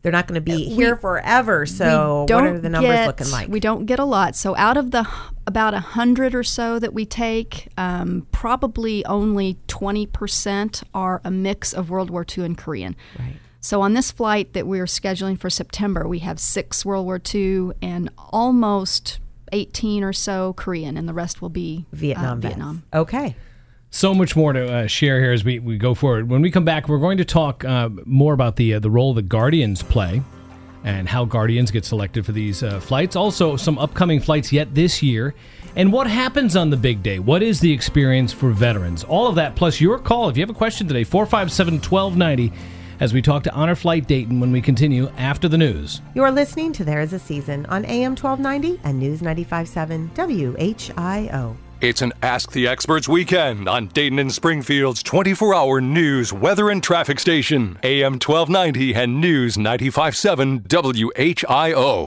[0.00, 1.66] they're not going to be We- here forever.
[1.66, 3.48] So what are the numbers get- looking like?
[3.48, 4.34] We don't get a lot.
[4.34, 5.06] So out of the
[5.46, 11.30] about a hundred or so that we take, um, probably only twenty percent are a
[11.30, 12.96] mix of World War II and Korean.
[13.18, 13.36] Right.
[13.64, 17.70] So on this flight that we're scheduling for September, we have six World War II
[17.80, 19.20] and almost
[19.52, 22.40] eighteen or so Korean, and the rest will be uh, Vietnam.
[22.42, 22.54] vets.
[22.54, 22.82] Vietnam.
[22.92, 23.34] Okay.
[23.88, 26.28] So much more to uh, share here as we, we go forward.
[26.28, 29.14] When we come back, we're going to talk uh, more about the uh, the role
[29.14, 30.20] the Guardians play
[30.84, 33.16] and how Guardians get selected for these uh, flights.
[33.16, 35.34] Also, some upcoming flights yet this year,
[35.74, 37.18] and what happens on the big day.
[37.18, 39.04] What is the experience for veterans?
[39.04, 40.28] All of that, plus your call.
[40.28, 42.52] If you have a question today, 457 1290,
[43.00, 46.00] as we talk to Honor Flight Dayton when we continue after the news.
[46.14, 51.56] You're listening to There Is a Season on AM 1290 and News 95.7 WHIO.
[51.80, 56.82] It's an Ask the Experts weekend on Dayton and Springfield's 24 hour news, weather, and
[56.82, 62.06] traffic station, AM 1290 and News 95.7 WHIO.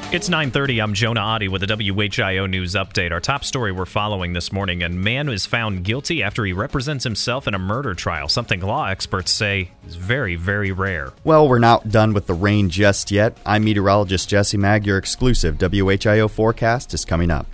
[0.13, 0.83] It's 9:30.
[0.83, 3.13] I'm Jonah Adi with a WHIO news update.
[3.13, 7.05] Our top story we're following this morning: a man is found guilty after he represents
[7.05, 8.27] himself in a murder trial.
[8.27, 11.13] Something law experts say is very, very rare.
[11.23, 13.37] Well, we're not done with the rain just yet.
[13.45, 14.85] I'm meteorologist Jesse Maag.
[14.85, 17.47] Your exclusive WHIO forecast is coming up.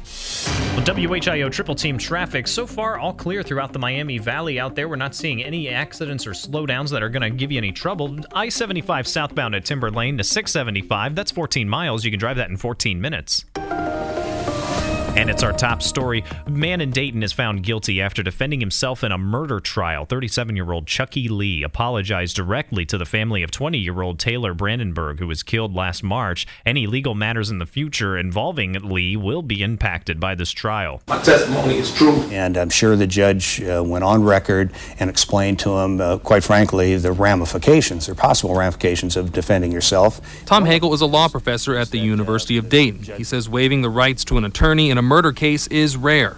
[0.76, 4.60] Well, WHIO triple team traffic so far all clear throughout the Miami Valley.
[4.60, 7.60] Out there, we're not seeing any accidents or slowdowns that are going to give you
[7.60, 8.18] any trouble.
[8.34, 11.14] I-75 southbound at Timber Lane to 675.
[11.14, 12.04] That's 14 miles.
[12.04, 13.46] You can drive that in 14 minutes.
[15.18, 16.24] And it's our top story.
[16.48, 20.06] Man in Dayton is found guilty after defending himself in a murder trial.
[20.06, 24.54] 37 year old Chucky Lee apologized directly to the family of 20 year old Taylor
[24.54, 26.46] Brandenburg, who was killed last March.
[26.68, 31.02] Any legal matters in the future involving Lee will be impacted by this trial.
[31.08, 32.22] My testimony is true.
[32.30, 36.44] And I'm sure the judge uh, went on record and explained to him, uh, quite
[36.44, 40.22] frankly, the ramifications or possible ramifications of defending yourself.
[40.46, 43.02] Tom Hagel is a law professor at the University of Dayton.
[43.18, 46.38] He says waiving the rights to an attorney in a murder case is rare.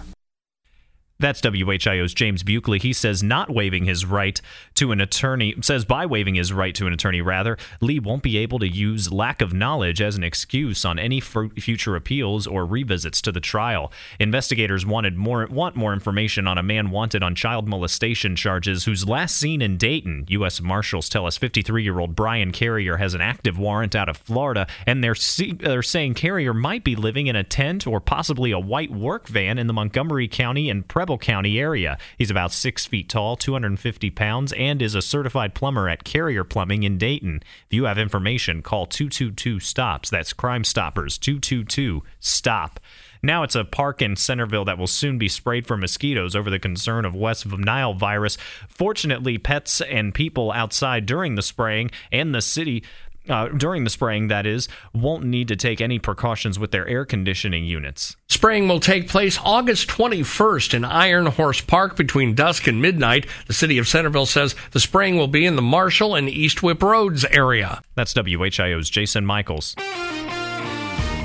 [1.20, 2.78] That's WHIO's James Buckley.
[2.78, 4.40] He says not waiving his right
[4.76, 8.38] to an attorney, says by waiving his right to an attorney, rather, Lee won't be
[8.38, 13.20] able to use lack of knowledge as an excuse on any future appeals or revisits
[13.20, 13.92] to the trial.
[14.18, 19.06] Investigators wanted more, want more information on a man wanted on child molestation charges who's
[19.06, 20.24] last seen in Dayton.
[20.28, 20.62] U.S.
[20.62, 24.66] Marshals tell us 53 year old Brian Carrier has an active warrant out of Florida,
[24.86, 28.58] and they're, see, they're saying Carrier might be living in a tent or possibly a
[28.58, 31.98] white work van in the Montgomery County and Preble County area.
[32.18, 36.82] He's about six feet tall, 250 pounds, and is a certified plumber at Carrier Plumbing
[36.82, 37.42] in Dayton.
[37.66, 40.10] If you have information, call 222 STOPS.
[40.10, 42.80] That's Crime Stoppers 222 STOP.
[43.22, 46.58] Now it's a park in Centerville that will soon be sprayed for mosquitoes over the
[46.58, 48.38] concern of West Nile virus.
[48.68, 52.82] Fortunately, pets and people outside during the spraying and the city
[53.28, 57.04] uh, during the spraying, that is, won't need to take any precautions with their air
[57.04, 58.16] conditioning units.
[58.28, 63.26] Spraying will take place August 21st in Iron Horse Park between dusk and midnight.
[63.46, 66.82] The city of Centerville says the spraying will be in the Marshall and East Whipp
[66.82, 67.82] Roads area.
[67.94, 69.76] That's WHIO's Jason Michaels.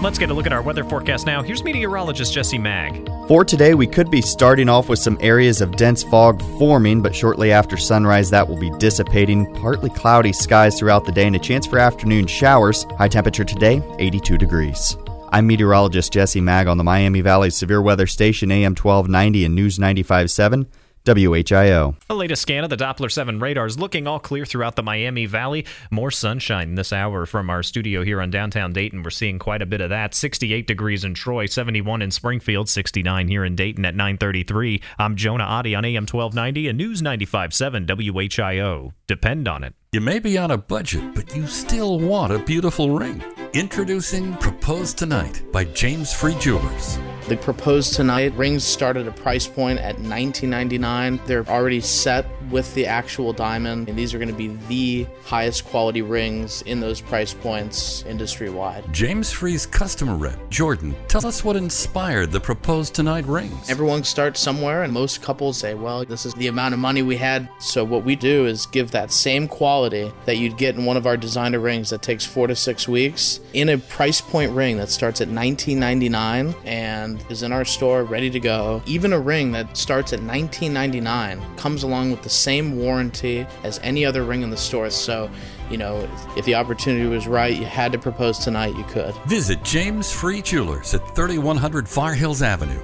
[0.06, 1.42] Let's get a look at our weather forecast now.
[1.42, 3.28] Here's meteorologist Jesse Maag.
[3.28, 7.16] For today, we could be starting off with some areas of dense fog forming, but
[7.16, 9.52] shortly after sunrise, that will be dissipating.
[9.56, 12.84] Partly cloudy skies throughout the day and a chance for afternoon showers.
[13.00, 14.96] High temperature today, 82 degrees.
[15.30, 19.80] I'm meteorologist Jesse Maag on the Miami Valley Severe Weather Station AM 1290 and News
[19.80, 20.68] 957.
[21.06, 21.96] WHIO.
[22.08, 25.26] The latest scan of the Doppler 7 radar is looking all clear throughout the Miami
[25.26, 25.66] Valley.
[25.92, 29.04] More sunshine this hour from our studio here on downtown Dayton.
[29.04, 30.14] We're seeing quite a bit of that.
[30.14, 34.82] 68 degrees in Troy, 71 in Springfield, 69 here in Dayton at 933.
[35.00, 38.92] I'm Jonah Adi on AM 1290 and News 95.7 WHIO.
[39.08, 39.74] Depend on it.
[39.92, 43.24] You may be on a budget, but you still want a beautiful ring.
[43.54, 47.00] Introducing Propose Tonight by James Free Jewelers.
[47.28, 51.26] The proposed Tonight rings start at a price point at $19.99.
[51.26, 55.66] They're already set with the actual diamond, and these are going to be the highest
[55.66, 58.86] quality rings in those price points industry wide.
[58.94, 63.72] James Free's customer rep, Jordan, tell us what inspired the proposed Tonight rings.
[63.72, 67.18] Everyone starts somewhere, and most couples say, Well, this is the amount of money we
[67.18, 67.50] had.
[67.60, 71.08] So, what we do is give that same quality that you'd get in one of
[71.08, 74.90] our designer rings that takes four to six weeks in a price point ring that
[74.90, 78.82] starts at $19.99 and is in our store ready to go.
[78.86, 84.06] Even a ring that starts at $19.99 comes along with the same warranty as any
[84.06, 84.90] other ring in the store.
[84.90, 85.30] So,
[85.70, 89.14] you know, if the opportunity was right, you had to propose tonight, you could.
[89.28, 92.82] Visit James Free Jewelers at 3100 Far Hills Avenue.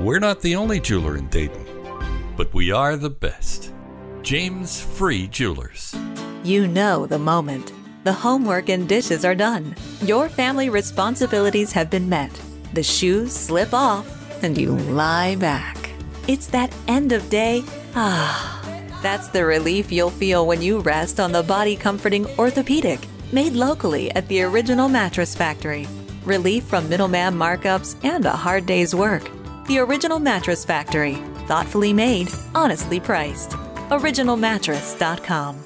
[0.00, 1.66] We're not the only jeweler in Dayton,
[2.36, 3.72] but we are the best.
[4.22, 5.94] James Free Jewelers.
[6.44, 7.72] You know the moment.
[8.04, 9.74] The homework and dishes are done.
[10.02, 12.30] Your family responsibilities have been met.
[12.72, 14.06] The shoes slip off,
[14.42, 15.90] and you lie back.
[16.26, 17.64] It's that end of day.
[17.94, 18.54] Ah.
[19.02, 23.00] That's the relief you'll feel when you rest on the body comforting orthopedic,
[23.32, 25.86] made locally at the original mattress factory.
[26.24, 29.30] Relief from middleman markups and a hard day's work.
[29.66, 31.14] The original mattress factory.
[31.46, 33.50] Thoughtfully made, honestly priced.
[33.90, 35.64] OriginalMattress.com.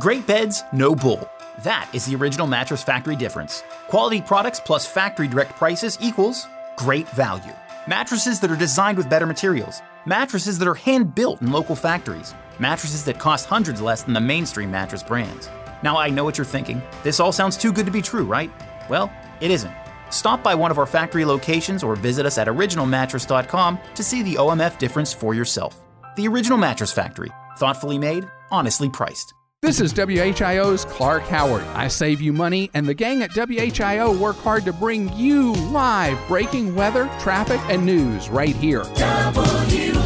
[0.00, 1.28] Great beds, no bull.
[1.64, 3.62] That is the original Mattress Factory difference.
[3.88, 6.46] Quality products plus factory direct prices equals
[6.76, 7.52] great value.
[7.86, 9.80] Mattresses that are designed with better materials.
[10.06, 12.34] Mattresses that are hand built in local factories.
[12.58, 15.48] Mattresses that cost hundreds less than the mainstream mattress brands.
[15.82, 16.82] Now, I know what you're thinking.
[17.04, 18.50] This all sounds too good to be true, right?
[18.88, 19.74] Well, it isn't.
[20.10, 24.34] Stop by one of our factory locations or visit us at originalmattress.com to see the
[24.34, 25.80] OMF difference for yourself.
[26.16, 27.30] The Original Mattress Factory.
[27.56, 29.34] Thoughtfully made, honestly priced.
[29.62, 31.62] This is WHIO's Clark Howard.
[31.76, 36.18] I save you money, and the gang at WHIO work hard to bring you live
[36.26, 38.82] breaking weather, traffic, and news right here.
[38.82, 40.02] WHIO.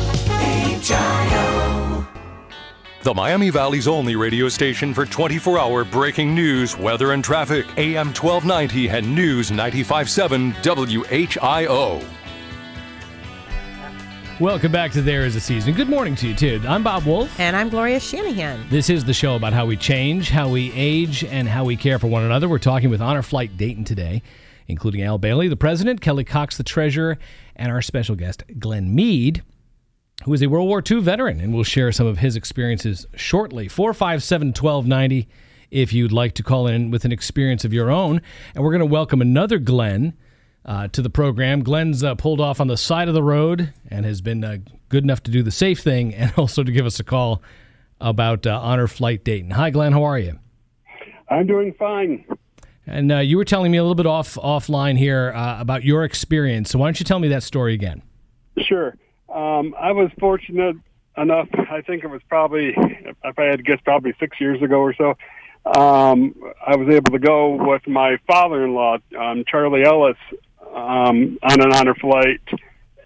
[3.02, 7.64] The Miami Valley's only radio station for 24 hour breaking news, weather, and traffic.
[7.78, 12.04] AM 1290 and News 957 WHIO.
[14.38, 15.72] Welcome back to There Is a Season.
[15.72, 16.60] Good morning to you, too.
[16.68, 17.40] I'm Bob Wolf.
[17.40, 18.68] And I'm Gloria Shanahan.
[18.68, 21.98] This is the show about how we change, how we age, and how we care
[21.98, 22.46] for one another.
[22.46, 24.22] We're talking with Honor Flight Dayton today.
[24.68, 27.16] including Al Bailey, the president, Kelly Cox, the treasurer,
[27.54, 29.42] and our special guest, Glenn Mead,
[30.24, 33.68] who is a World War II veteran and will share some of his experiences shortly.
[33.68, 35.28] 457 1290
[35.70, 38.20] if you'd like to call in with an experience of your own.
[38.54, 40.14] And we're going to welcome another Glenn
[40.66, 41.62] uh, to the program.
[41.62, 45.04] Glenn's uh, pulled off on the side of the road and has been uh, good
[45.04, 47.42] enough to do the safe thing and also to give us a call
[48.00, 49.52] about uh, Honor Flight Dayton.
[49.52, 49.92] Hi, Glenn.
[49.92, 50.38] How are you?
[51.30, 52.24] I'm doing fine.
[52.86, 56.04] And uh, you were telling me a little bit off offline here uh, about your
[56.04, 56.70] experience.
[56.70, 58.02] So why don't you tell me that story again?
[58.58, 58.96] Sure.
[59.28, 60.76] Um, I was fortunate
[61.16, 61.48] enough.
[61.70, 64.94] I think it was probably, if I had to guess, probably six years ago or
[64.94, 65.14] so.
[65.66, 70.16] Um, I was able to go with my father-in-law, um, Charlie Ellis,
[70.74, 72.40] um, on an honor flight.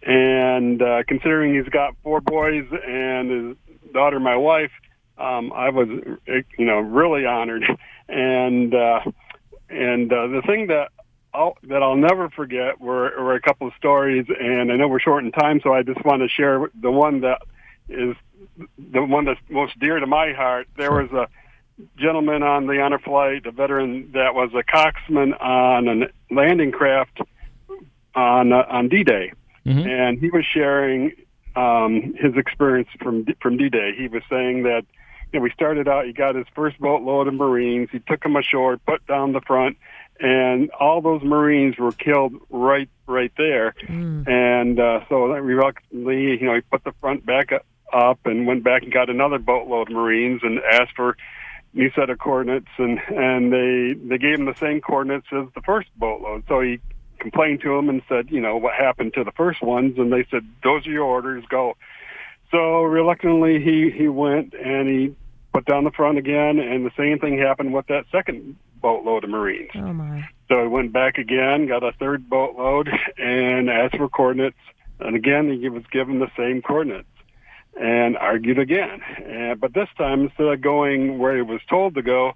[0.02, 4.72] And uh, considering he's got four boys and his daughter, my wife,
[5.18, 5.88] um, I was,
[6.58, 7.64] you know, really honored.
[8.08, 9.00] And uh,
[9.68, 10.90] and uh, the thing that
[11.32, 14.98] I'll, that I'll never forget were, were a couple of stories, and I know we're
[14.98, 17.42] short in time, so I just want to share the one that
[17.88, 18.16] is
[18.78, 20.66] the one that's most dear to my heart.
[20.76, 21.28] There was a
[21.96, 27.20] gentleman on the honor flight, a veteran that was a coxswain on a landing craft
[28.14, 29.32] on uh, on D-Day,
[29.66, 29.86] Mm-hmm.
[29.88, 31.12] and he was sharing
[31.54, 33.92] um, his experience from from D-Day.
[33.96, 34.84] He was saying that
[35.32, 36.06] you know, we started out.
[36.06, 37.88] He got his first boatload of Marines.
[37.92, 39.76] He took them ashore, put down the front,
[40.18, 43.74] and all those Marines were killed right right there.
[44.26, 47.50] And uh, so reluctantly, you know, he put the front back
[47.92, 51.16] up and went back and got another boatload of Marines and asked for
[51.74, 55.60] new set of coordinates and and they they gave him the same coordinates as the
[55.60, 56.44] first boatload.
[56.48, 56.80] So he
[57.20, 59.94] complained to them and said, you know, what happened to the first ones?
[59.98, 61.76] And they said, those are your orders, go.
[62.50, 65.14] So reluctantly, he he went and he
[65.52, 69.30] put down the front again, and the same thing happened with that second boatload of
[69.30, 69.70] Marines.
[69.74, 70.28] Oh my.
[70.48, 74.56] So he went back again, got a third boatload, and asked for coordinates.
[74.98, 77.06] And again, he was given the same coordinates
[77.80, 79.00] and argued again.
[79.24, 82.32] And, but this time, instead of going where he was told to go,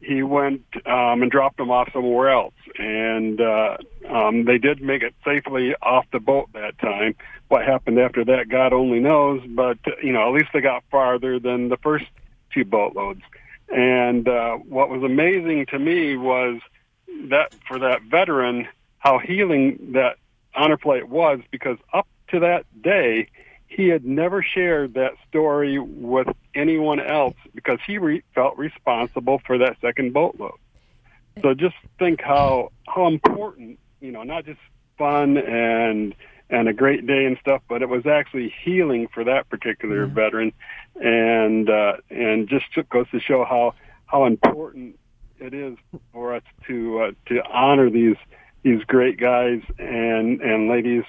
[0.00, 2.54] he went um, and dropped them off somewhere else.
[2.78, 3.76] And uh,
[4.08, 7.14] um, they did make it safely off the boat that time.
[7.48, 9.42] What happened after that, God only knows.
[9.46, 12.06] But you know, at least they got farther than the first
[12.52, 13.22] two boatloads.
[13.68, 16.60] And uh, what was amazing to me was
[17.28, 18.66] that for that veteran,
[18.98, 20.16] how healing that
[20.54, 23.28] honor flight was, because up to that day,
[23.66, 29.58] he had never shared that story with anyone else because he re- felt responsible for
[29.58, 30.58] that second boatload.
[31.42, 34.60] So just think how how important, you know, not just
[34.98, 36.14] fun and
[36.50, 40.52] and a great day and stuff, but it was actually healing for that particular veteran,
[40.96, 43.74] and uh, and just goes to show how
[44.06, 44.98] how important
[45.38, 45.76] it is
[46.12, 48.16] for us to uh, to honor these
[48.62, 51.04] these great guys and and ladies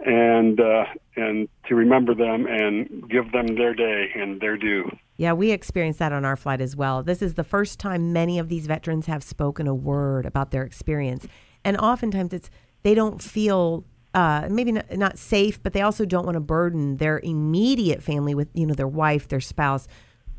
[0.00, 0.84] and uh,
[1.16, 4.90] and to remember them and give them their day and their due.
[5.16, 7.02] Yeah, we experienced that on our flight as well.
[7.02, 10.64] This is the first time many of these veterans have spoken a word about their
[10.64, 11.26] experience.
[11.64, 12.50] And oftentimes it's
[12.82, 16.98] they don't feel uh, maybe not, not safe, but they also don't want to burden
[16.98, 19.88] their immediate family with, you know, their wife, their spouse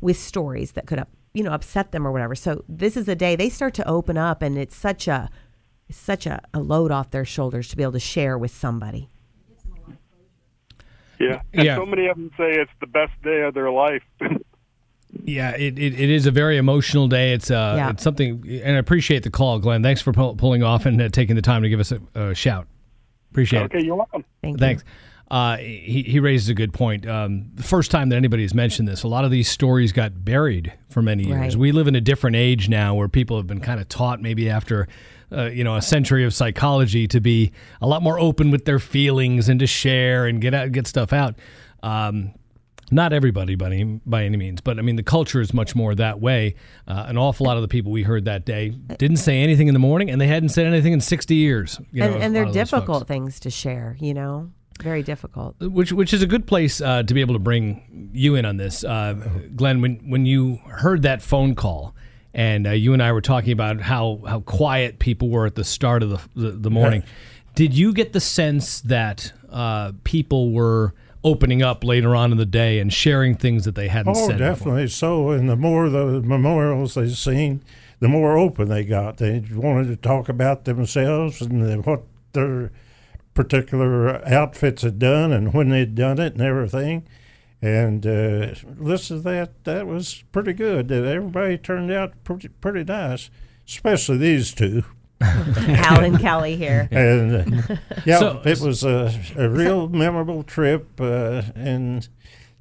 [0.00, 1.02] with stories that could,
[1.34, 2.34] you know, upset them or whatever.
[2.34, 5.28] So this is a day they start to open up and it's such a,
[5.88, 9.08] it's such a, a load off their shoulders to be able to share with somebody.
[11.18, 11.40] Yeah.
[11.52, 11.76] And Yeah.
[11.76, 14.02] so many of them say it's the best day of their life.
[15.24, 17.32] Yeah, it, it, it is a very emotional day.
[17.32, 17.90] It's uh, Yeah.
[17.90, 19.82] it's something, and I appreciate the call, Glenn.
[19.82, 22.34] Thanks for pull, pulling off and uh, taking the time to give us a, a
[22.34, 22.66] shout.
[23.30, 23.78] Appreciate okay, it.
[23.78, 24.24] Okay, you're welcome.
[24.58, 24.84] Thanks.
[25.30, 27.08] Uh, he, he raises a good point.
[27.08, 30.24] Um, the first time that anybody has mentioned this, a lot of these stories got
[30.24, 31.38] buried for many years.
[31.38, 31.56] Right.
[31.56, 34.50] We live in a different age now where people have been kind of taught, maybe
[34.50, 34.86] after
[35.32, 38.78] uh, you know a century of psychology, to be a lot more open with their
[38.78, 41.34] feelings and to share and get out, get stuff out.
[41.82, 42.34] Um,
[42.92, 45.94] not everybody by any, by any means, but I mean the culture is much more
[45.96, 46.54] that way.
[46.86, 49.74] Uh, an awful lot of the people we heard that day didn't say anything in
[49.74, 51.80] the morning, and they hadn't said anything in sixty years.
[51.90, 52.80] You and know, and a they're lot of those folks.
[52.82, 55.56] difficult things to share, you know, very difficult.
[55.60, 58.56] which which is a good place uh, to be able to bring you in on
[58.56, 59.14] this, uh,
[59.56, 59.80] Glenn.
[59.80, 61.92] When when you heard that phone call,
[62.36, 65.64] and uh, you and I were talking about how how quiet people were at the
[65.64, 67.02] start of the the, the morning,
[67.56, 70.92] did you get the sense that uh, people were
[71.24, 74.38] opening up later on in the day and sharing things that they hadn't Oh, said?
[74.38, 74.48] before?
[74.54, 75.30] definitely so.
[75.30, 77.62] And the more the memorials they seen,
[77.98, 79.16] the more open they got.
[79.16, 82.70] They wanted to talk about themselves and what their
[83.34, 87.06] particular outfits had done and when they'd done it and everything.
[87.62, 89.64] And uh, listen to that.
[89.64, 90.88] That was pretty good.
[90.88, 93.30] That everybody turned out pretty, pretty nice,
[93.66, 94.84] especially these two.
[95.22, 96.88] Al and Kelly here.
[96.92, 97.34] And
[97.70, 102.06] uh, yeah, So- it was a, a real memorable trip, uh, and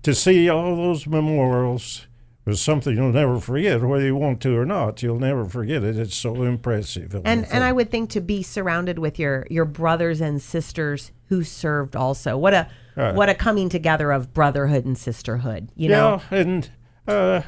[0.03, 2.07] to see all those memorials
[2.45, 5.01] was something you'll never forget, whether you want to or not.
[5.01, 5.97] You'll never forget it.
[5.97, 7.15] It's so impressive.
[7.25, 11.43] And and I would think to be surrounded with your your brothers and sisters who
[11.43, 12.37] served also.
[12.37, 12.67] What a
[12.97, 13.13] Right.
[13.13, 15.67] what a coming together of brotherhood and sisterhood.
[15.75, 16.21] You know.
[16.31, 16.69] yeah, and
[17.05, 17.41] uh,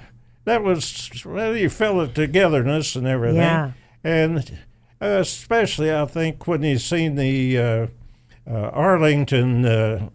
[0.43, 3.37] that was well, you felt the togetherness and everything.
[3.37, 3.71] Yeah.
[4.03, 4.39] And
[5.01, 7.87] uh, especially, I think when you seen the uh,
[8.49, 10.09] uh, Arlington uh,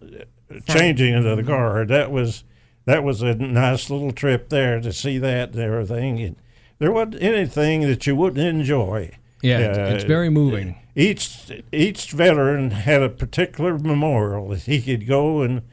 [0.67, 2.43] changing into the guard, that was
[2.85, 6.19] that was a nice little trip there to see that and everything.
[6.21, 6.35] And
[6.79, 9.11] there wasn't anything that you wouldn't enjoy.
[9.41, 10.75] Yeah, it's- uh, it's very moving.
[10.95, 15.63] Each each veteran had a particular memorial that he could go and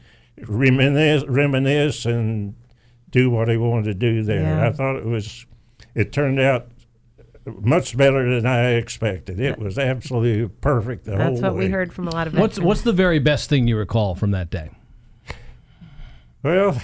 [0.47, 2.55] reminisce, reminisce and
[3.11, 4.41] do what he wanted to do there.
[4.41, 4.67] Yeah.
[4.67, 5.45] I thought it was,
[5.93, 6.69] it turned out
[7.45, 9.39] much better than I expected.
[9.39, 11.65] It was absolutely perfect the That's whole what way.
[11.65, 12.67] we heard from a lot of What's veterans.
[12.67, 14.71] what's the very best thing you recall from that day?
[16.43, 16.81] Well,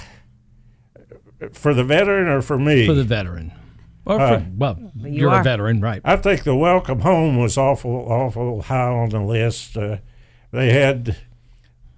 [1.51, 2.85] for the veteran or for me?
[2.85, 3.51] For the veteran.
[4.05, 6.01] Or for, Uh, well, you are a veteran, right?
[6.05, 9.75] I think the welcome home was awful, awful high on the list.
[9.77, 9.97] Uh,
[10.51, 11.17] they had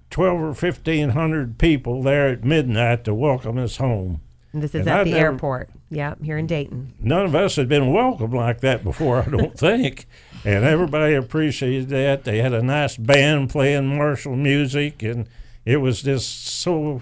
[0.10, 4.22] twelve or fifteen hundred people there at midnight to welcome us home.
[4.54, 5.70] And this is And at I'd the never- airport.
[5.92, 6.94] Yeah, here in Dayton.
[7.00, 10.06] None of us had been welcomed like that before, I don't think.
[10.46, 12.24] And everybody appreciated that.
[12.24, 15.28] They had a nice band playing martial music, and
[15.66, 17.02] it was just so,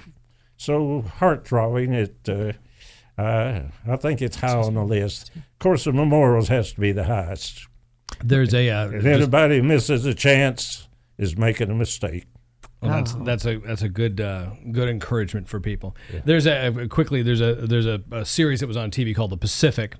[0.57, 1.93] so heart throbbing.
[1.93, 2.53] It, uh,
[3.19, 5.31] uh, I think it's high on the list.
[5.35, 7.67] Of course, the memorials has to be the highest.
[8.23, 10.87] There's a uh, If just- anybody misses a chance,
[11.17, 12.25] is making a mistake.
[12.81, 13.23] Well, that's Oh.
[13.23, 15.95] that's a that's a good uh, good encouragement for people.
[16.25, 19.37] There's a quickly there's a there's a, a series that was on TV called The
[19.37, 19.95] Pacific,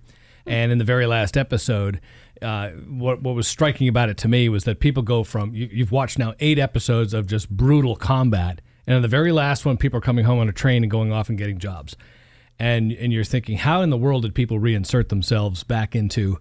[0.45, 1.99] and in the very last episode,
[2.43, 5.67] uh, what what was striking about it to me was that people go from you,
[5.71, 9.77] you've watched now eight episodes of just brutal combat, and in the very last one,
[9.77, 11.95] people are coming home on a train and going off and getting jobs,
[12.57, 16.39] and and you're thinking, how in the world did people reinsert themselves back into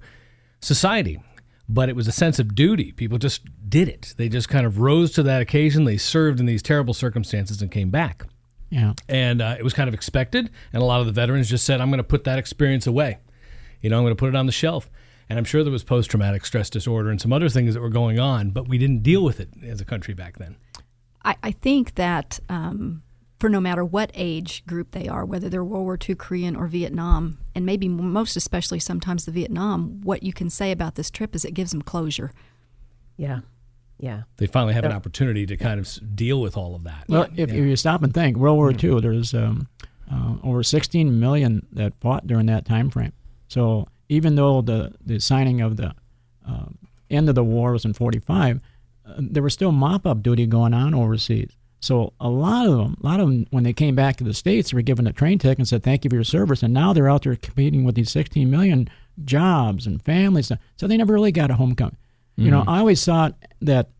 [0.61, 1.21] society?
[1.69, 2.93] but it was a sense of duty.
[2.93, 4.15] People just did it.
[4.17, 5.85] They just kind of rose to that occasion.
[5.85, 8.25] They served in these terrible circumstances and came back.
[8.71, 8.95] Yeah.
[9.09, 10.51] And uh, it was kind of expected.
[10.73, 13.19] And a lot of the veterans just said, I'm going to put that experience away.
[13.81, 14.91] You know, I'm going to put it on the shelf.
[15.29, 17.89] And I'm sure there was post traumatic stress disorder and some other things that were
[17.89, 20.57] going on, but we didn't deal with it as a country back then.
[21.27, 23.03] I, I think that um,
[23.39, 26.69] for no matter what age group they are, whether they're World War II, Korean, or
[26.69, 31.35] Vietnam, and maybe most especially sometimes the Vietnam, what you can say about this trip
[31.35, 32.33] is it gives them closure.
[33.17, 33.41] Yeah.
[33.99, 34.23] Yeah.
[34.37, 37.05] They finally have an opportunity to kind of deal with all of that.
[37.09, 39.69] Well, if, if you stop and think, World War II, there's um,
[40.13, 43.13] uh, over 16 million that fought during that time frame.
[43.49, 45.95] So even though the, the signing of the
[46.47, 46.67] uh,
[47.11, 48.61] end of the war was in 45, uh,
[49.19, 51.51] there was still mop-up duty going on overseas.
[51.81, 54.35] So a lot of them, a lot of them, when they came back to the
[54.35, 56.93] states, were given a train ticket and said, "Thank you for your service." And now
[56.93, 58.89] they're out there competing with these 16 million
[59.25, 60.51] jobs and families.
[60.77, 61.97] So they never really got a homecoming.
[62.37, 62.69] You know, Mm-hmm.
[62.69, 62.73] Mhm.
[62.77, 63.91] I always thought that,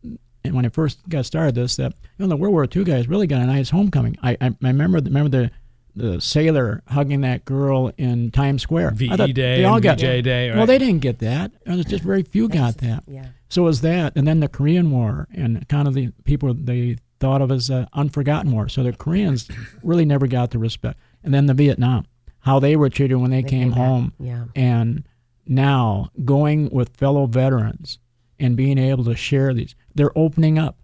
[0.43, 3.07] and when I first got started this, that you know the World War II guys
[3.07, 4.17] really got a nice homecoming.
[4.21, 5.51] I I, I remember remember the
[5.97, 8.91] the sailor hugging that girl in Times Square.
[8.91, 11.51] VE Day they all and got VJ Day, Well, they didn't get that.
[11.65, 13.03] It was just very few got that.
[13.07, 13.27] yeah.
[13.49, 17.41] So was that, and then the Korean War, and kind of the people they thought
[17.41, 18.67] of as an unforgotten war.
[18.67, 19.47] So the Koreans
[19.81, 22.05] really never got the respect, and then the Vietnam,
[22.39, 24.45] how they were treated when they, They came, came home, yeah.
[24.55, 25.03] and
[25.45, 27.99] now going with fellow veterans
[28.39, 30.77] and being able to share these, they're opening up.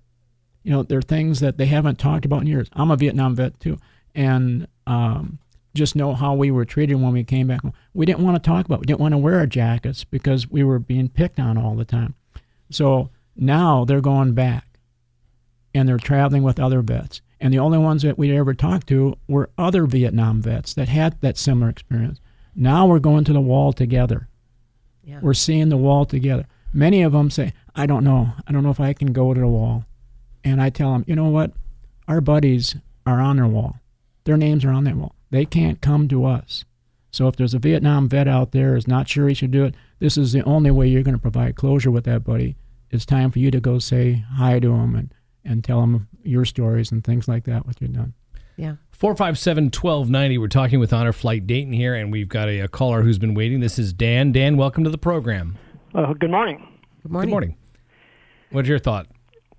[0.64, 2.70] You know, there are things that they haven't talked about in years.
[2.72, 3.78] I'm a Vietnam vet too,
[4.16, 5.40] and um,
[5.74, 7.62] just know how we were treated when we came back.
[7.62, 7.74] home.
[7.94, 8.76] We didn't want to talk about.
[8.76, 8.82] It.
[8.82, 11.86] We didn't want to wear our jackets because we were being picked on all the
[11.86, 12.16] time.
[12.70, 14.80] So now they're going back,
[15.74, 17.22] and they're traveling with other vets.
[17.40, 21.20] And the only ones that we ever talked to were other Vietnam vets that had
[21.22, 22.20] that similar experience.
[22.56, 24.28] Now we're going to the wall together.
[25.04, 25.20] Yeah.
[25.22, 26.46] We're seeing the wall together.
[26.72, 28.34] Many of them say, I don't know.
[28.48, 29.86] I don't know if I can go to the wall.
[30.44, 31.52] And I tell them, you know what?
[32.08, 32.76] Our buddies
[33.06, 33.80] are on their wall.
[34.26, 35.16] Their names are on that wall.
[35.32, 36.66] They can't come to us.
[37.12, 39.76] So if there's a Vietnam vet out there is not sure he should do it,
[40.00, 42.56] this is the only way you're going to provide closure with that buddy.
[42.90, 45.14] It's time for you to go say hi to him and,
[45.44, 48.14] and tell him your stories and things like that, what you've done.
[48.56, 48.76] Yeah.
[48.92, 50.38] 457 1290.
[50.38, 53.34] We're talking with Honor Flight Dayton here, and we've got a, a caller who's been
[53.34, 53.60] waiting.
[53.60, 54.32] This is Dan.
[54.32, 55.58] Dan, welcome to the program.
[55.94, 56.58] Uh, good morning.
[57.02, 57.30] Good morning.
[57.30, 57.58] Good morning.
[58.52, 59.08] What's your thought?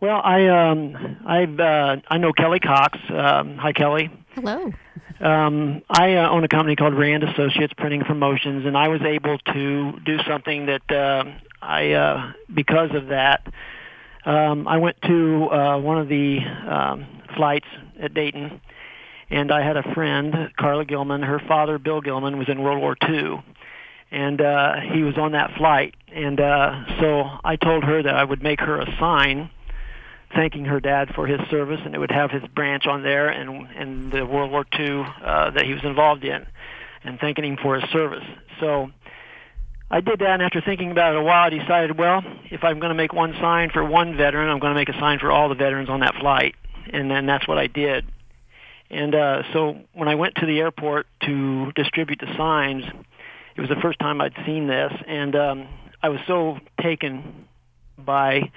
[0.01, 2.99] Well, I um, I've uh, I know Kelly Cox.
[3.11, 4.11] Um, hi, Kelly.
[4.35, 4.73] Hello.
[5.21, 9.39] Um, I uh, own a company called Rand Associates Printing Promotions, and I was able
[9.39, 13.47] to do something that um I uh, because of that,
[14.25, 17.07] um, I went to uh, one of the um,
[17.37, 17.67] flights
[18.01, 18.61] at Dayton,
[19.31, 21.23] and I had a friend, Carla Gilman.
[21.23, 23.43] Her father, Bill Gilman, was in World War II,
[24.11, 25.95] and uh, he was on that flight.
[26.13, 29.51] And uh, so I told her that I would make her a sign
[30.35, 33.69] thanking her dad for his service, and it would have his branch on there and
[33.77, 36.47] and the World War II uh, that he was involved in,
[37.05, 38.25] and thanking him for his service.
[38.61, 38.91] So
[39.91, 42.81] I did that, and after thinking about it a while, I decided, well, if I'm
[42.81, 45.31] going to make one sign for one veteran, I'm going to make a sign for
[45.31, 46.55] all the veterans on that flight,
[46.93, 48.05] and then that's what I did.
[48.91, 52.85] And uh, so when I went to the airport to distribute the signs,
[53.57, 55.69] it was the first time I'd seen this, and um,
[56.03, 57.47] I was so taken
[57.97, 58.51] by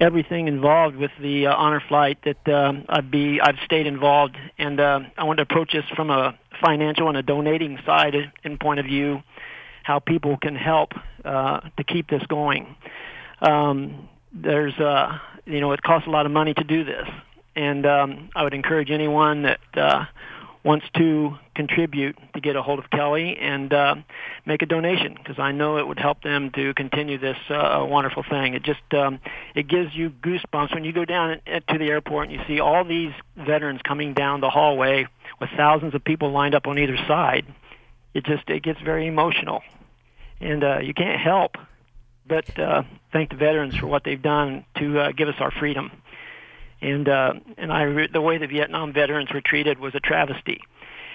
[0.00, 4.80] everything involved with the uh, honor flight that um, I'd be I've stayed involved, and
[4.80, 8.14] uh, I want to approach this from a financial and a donating side
[8.44, 9.22] in point of view,
[9.82, 10.92] how people can help
[11.24, 12.76] uh, to keep this going.
[13.40, 17.08] Um, there's uh, you know it costs a lot of money to do this,
[17.54, 20.04] and um, I would encourage anyone that uh,
[20.64, 23.96] wants to contribute to get a hold of Kelly and uh,
[24.46, 28.22] make a donation because I know it would help them to continue this uh, wonderful
[28.22, 28.54] thing.
[28.54, 29.18] It just um,
[29.54, 32.84] it gives you goosebumps when you go down to the airport and you see all
[32.84, 35.06] these veterans coming down the hallway
[35.40, 37.44] with thousands of people lined up on either side.
[38.14, 39.62] It just it gets very emotional,
[40.40, 41.56] and uh, you can't help
[42.24, 42.82] but uh,
[43.12, 45.90] thank the veterans for what they've done to uh, give us our freedom
[46.82, 50.60] and uh, and I the way the Vietnam veterans were treated was a travesty.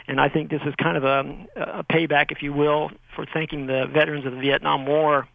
[0.07, 3.67] And I think this is kind of a, a payback, if you will, for thanking
[3.67, 5.27] the veterans of the Vietnam War,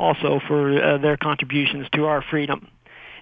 [0.00, 2.68] also for uh, their contributions to our freedom.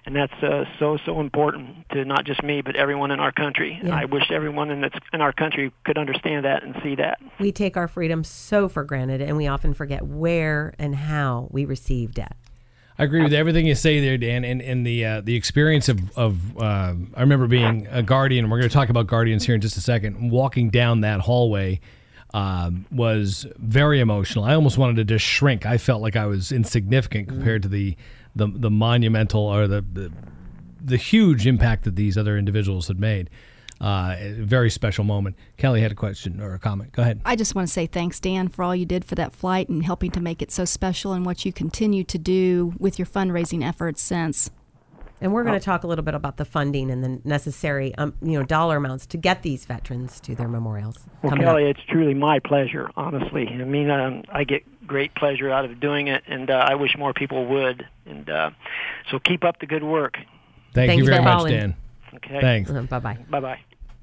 [0.07, 3.73] And that's uh, so so important to not just me, but everyone in our country.
[3.73, 3.85] Yeah.
[3.85, 7.19] And I wish everyone in, that's in our country could understand that and see that.
[7.39, 11.65] We take our freedom so for granted, and we often forget where and how we
[11.65, 12.33] received it.
[12.97, 16.17] I agree with everything you say there, Dan, and, and the uh, the experience of
[16.17, 18.49] of uh, I remember being a guardian.
[18.49, 20.31] We're going to talk about guardians here in just a second.
[20.31, 21.81] Walking down that hallway
[22.33, 24.45] um, was very emotional.
[24.45, 25.65] I almost wanted to just shrink.
[25.65, 27.97] I felt like I was insignificant compared to the
[28.35, 30.11] the, the monumental or the, the
[30.81, 33.29] the huge impact that these other individuals had made.
[33.81, 35.35] Uh, very special moment.
[35.57, 36.93] Kelly had a question or a comment.
[36.93, 37.21] Go ahead.
[37.25, 39.83] I just want to say thanks, Dan, for all you did for that flight and
[39.83, 43.65] helping to make it so special and what you continue to do with your fundraising
[43.65, 44.49] efforts since.
[45.21, 48.13] And we're going to talk a little bit about the funding and the necessary, um,
[48.21, 50.99] you know, dollar amounts to get these veterans to their memorials.
[51.23, 51.77] Well, Kelly, up.
[51.77, 53.47] it's truly my pleasure, honestly.
[53.47, 56.97] I mean, um, I get great pleasure out of doing it, and uh, I wish
[56.97, 57.87] more people would.
[58.05, 58.51] And uh,
[59.09, 60.17] so keep up the good work.
[60.73, 61.75] Thank Thanks you very much, Dan.
[62.15, 62.39] Okay.
[62.41, 62.69] Thanks.
[62.69, 63.17] Uh, bye bye.
[63.29, 63.59] Bye bye.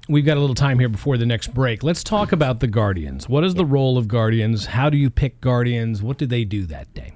[0.09, 1.81] We've got a little time here before the next break.
[1.81, 3.29] Let's talk about the Guardians.
[3.29, 4.65] What is the role of Guardians?
[4.65, 6.03] How do you pick Guardians?
[6.03, 7.13] What do they do that day?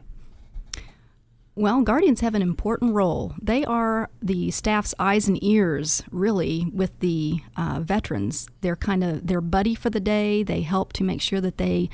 [1.53, 3.33] Well, Guardians have an important role.
[3.41, 8.47] They are the staff's eyes and ears, really, with the uh, veterans.
[8.61, 10.43] They're kind of their buddy for the day.
[10.43, 11.89] They help to make sure that they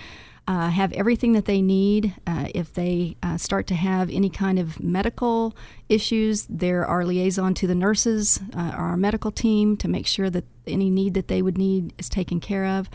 [0.47, 2.13] uh, have everything that they need.
[2.27, 5.55] Uh, if they uh, start to have any kind of medical
[5.89, 10.45] issues, there are liaison to the nurses, uh, our medical team, to make sure that
[10.67, 12.89] any need that they would need is taken care of.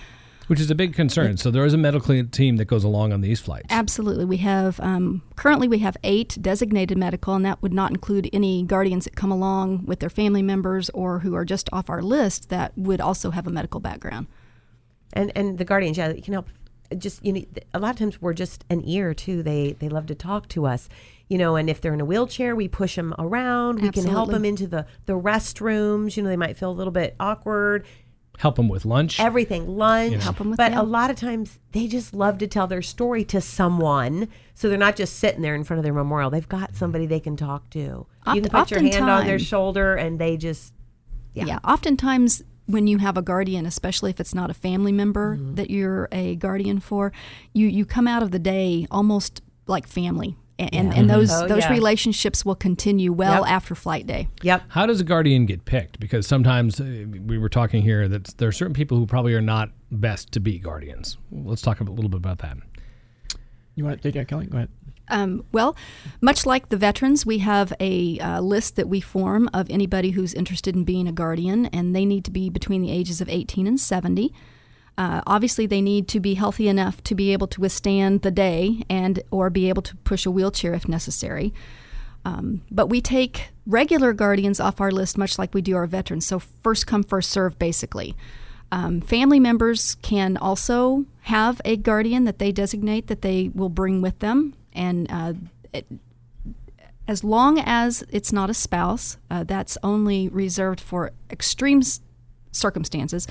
[0.48, 1.36] Which is a big concern.
[1.36, 3.66] So there is a medical team that goes along on these flights.
[3.68, 8.30] Absolutely, we have um, currently we have eight designated medical, and that would not include
[8.32, 12.00] any guardians that come along with their family members or who are just off our
[12.00, 14.26] list that would also have a medical background.
[15.12, 16.48] And and the guardians, yeah, you can help
[16.96, 17.42] just you know
[17.74, 19.42] a lot of times we're just an ear too.
[19.42, 20.88] They they love to talk to us
[21.28, 23.80] you know and if they're in a wheelchair we push them around.
[23.80, 26.92] We can help them into the the restrooms you know they might feel a little
[26.92, 27.86] bit awkward.
[28.38, 29.18] Help them with lunch.
[29.18, 30.22] Everything lunch.
[30.22, 30.80] help them with but yeah.
[30.80, 34.28] a lot of times they just love to tell their story to someone.
[34.54, 36.30] So they're not just sitting there in front of their memorial.
[36.30, 38.06] They've got somebody they can talk to.
[38.26, 40.72] Oft- you can put your hand on their shoulder and they just
[41.34, 41.44] yeah.
[41.44, 45.54] yeah oftentimes when you have a guardian, especially if it's not a family member mm-hmm.
[45.54, 47.12] that you're a guardian for,
[47.54, 50.36] you you come out of the day almost like family.
[50.60, 50.80] And, yeah.
[50.80, 51.72] and, and those oh, those yeah.
[51.72, 53.52] relationships will continue well yep.
[53.52, 54.28] after flight day.
[54.42, 54.64] Yep.
[54.68, 55.98] How does a guardian get picked?
[55.98, 59.40] Because sometimes uh, we were talking here that there are certain people who probably are
[59.40, 61.16] not best to be guardians.
[61.30, 62.58] Let's talk a little bit about that.
[63.76, 64.46] You want to take that, Kelly?
[64.46, 64.70] Go ahead.
[65.10, 65.76] Um, well,
[66.20, 70.34] much like the veterans, we have a uh, list that we form of anybody who's
[70.34, 73.66] interested in being a guardian, and they need to be between the ages of 18
[73.66, 74.32] and 70.
[74.96, 78.82] Uh, obviously, they need to be healthy enough to be able to withstand the day
[78.90, 81.54] and or be able to push a wheelchair if necessary.
[82.24, 86.26] Um, but we take regular guardians off our list, much like we do our veterans.
[86.26, 88.16] So first come, first serve, basically.
[88.70, 94.02] Um, family members can also have a guardian that they designate that they will bring
[94.02, 95.32] with them and uh,
[95.74, 95.86] it,
[97.06, 102.00] as long as it's not a spouse, uh, that's only reserved for extreme s-
[102.52, 103.26] circumstances.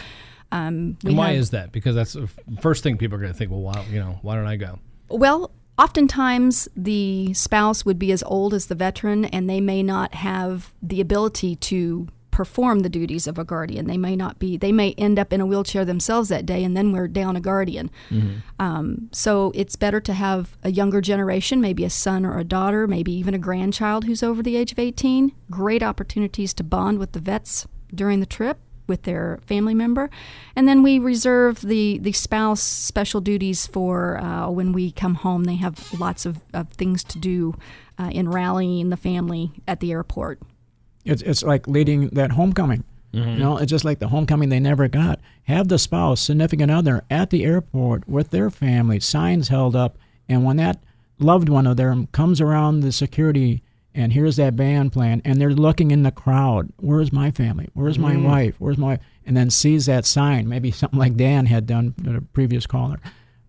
[0.52, 1.72] Um, And why have- is that?
[1.72, 2.28] Because that's the
[2.62, 3.52] first thing people are going to think.
[3.52, 4.80] Well, why, you know, why don't I go?
[5.10, 10.16] Well, oftentimes the spouse would be as old as the veteran, and they may not
[10.16, 12.08] have the ability to
[12.38, 13.88] perform the duties of a guardian.
[13.88, 14.58] They may not be.
[14.58, 17.40] They may end up in a wheelchair themselves that day, and then we're down a
[17.42, 17.90] guardian.
[18.60, 22.86] Um, so it's better to have a younger generation, maybe a son or a daughter,
[22.86, 25.32] maybe even a grandchild who's over the age of 18.
[25.50, 30.12] Great opportunities to bond with the vets during the trip with their family member.
[30.56, 35.46] And then we reserve the, the spouse special duties for uh, when we come home.
[35.46, 37.56] They have lots of, of things to do
[37.98, 40.40] uh, in rallying the family at the airport.
[41.08, 42.84] It's it's like leading that homecoming.
[43.14, 45.20] You know, it's just like the homecoming they never got.
[45.46, 49.98] Have the spouse, significant other, at the airport with their family, signs held up,
[50.30, 50.84] and when that
[51.18, 53.64] loved one of them comes around the security
[53.96, 57.68] and here's that band playing, and they're looking in the crowd, where's my family?
[57.74, 58.24] Where's my Mhm.
[58.26, 58.56] wife?
[58.60, 59.00] Where's my?
[59.26, 63.00] And then sees that sign, maybe something like Dan had done to the previous caller,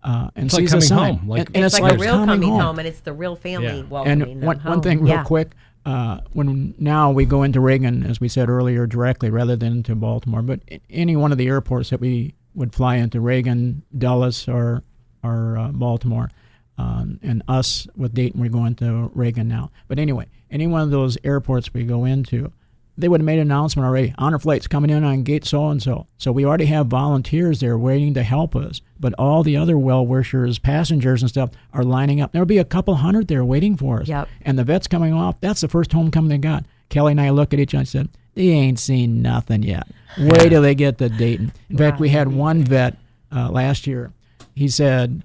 [0.03, 1.13] uh, and It's like sees coming a sign.
[1.19, 2.59] home, like- and, and it's, it's, like, like a real coming, home.
[2.61, 2.79] home.
[2.79, 3.83] and it's the real family Yeah.
[3.87, 4.69] welcoming And them one, home.
[4.71, 5.23] one thing, real Yeah.
[5.23, 5.51] quick,
[5.85, 9.95] uh, when now we go into Reagan, as we said earlier, directly rather than to
[9.95, 10.59] Baltimore, but
[10.89, 14.83] any one of the airports that we would fly into Reagan, Dulles, or
[15.23, 16.29] or uh, Baltimore,
[16.77, 19.71] um, and us with Dayton, we're going to Reagan now.
[19.87, 22.51] But anyway, any one of those airports we go into,
[22.99, 24.13] they would have made an announcement already.
[24.17, 26.07] Honor flight's coming in on gate so and so.
[26.17, 28.81] So we already have volunteers there waiting to help us.
[28.99, 32.31] But all the other well wishers, passengers and stuff are lining up.
[32.31, 34.07] There'll be a couple hundred there waiting for us.
[34.07, 34.27] Yep.
[34.41, 35.39] And the vets coming off.
[35.41, 36.65] That's the first homecoming they got.
[36.89, 39.87] Kelly and I look at each other and said, "They ain't seen nothing yet.
[40.17, 42.97] Wait till they get to Dayton." In fact, we had one vet
[43.31, 44.11] uh, last year.
[44.55, 45.23] He said,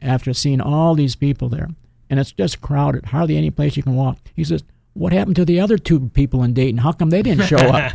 [0.00, 1.68] after seeing all these people there,
[2.10, 4.18] and it's just crowded, hardly any place you can walk.
[4.34, 4.64] He says,
[4.94, 6.78] "What happened to the other two people in Dayton?
[6.78, 7.92] How come they didn't show up?"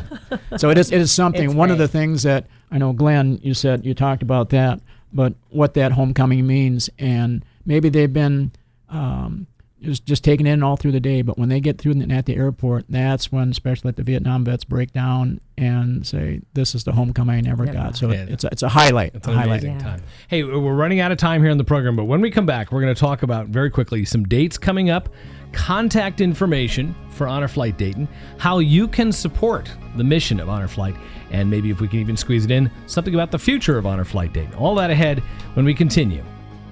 [0.58, 1.44] so it is it is something.
[1.50, 4.80] It's one of the things that I know, Glenn, you said you talked about that,
[5.12, 8.52] but what that homecoming means, and maybe they've been
[8.88, 9.46] um,
[9.82, 12.12] just just taking it in all through the day, but when they get through the-
[12.14, 16.74] at the airport, that's when, especially at the Vietnam vets, break down and say, "This
[16.74, 17.74] is the homecoming I never Yep.
[17.74, 18.26] got." So Yeah.
[18.28, 19.14] it's a, it's a highlight.
[19.14, 19.62] It's a an highlight.
[19.62, 20.02] amazing time.
[20.28, 22.70] Hey, we're running out of time here on the program, but when we come back,
[22.72, 25.08] we're going to talk about very quickly some dates coming up,
[25.52, 30.94] contact information for Honor Flight Dayton, how you can support the mission of Honor Flight,
[31.30, 34.04] and maybe if we can even squeeze it in, something about the future of Honor
[34.04, 34.54] Flight Dayton.
[34.54, 35.20] All that ahead
[35.54, 36.24] when we continue.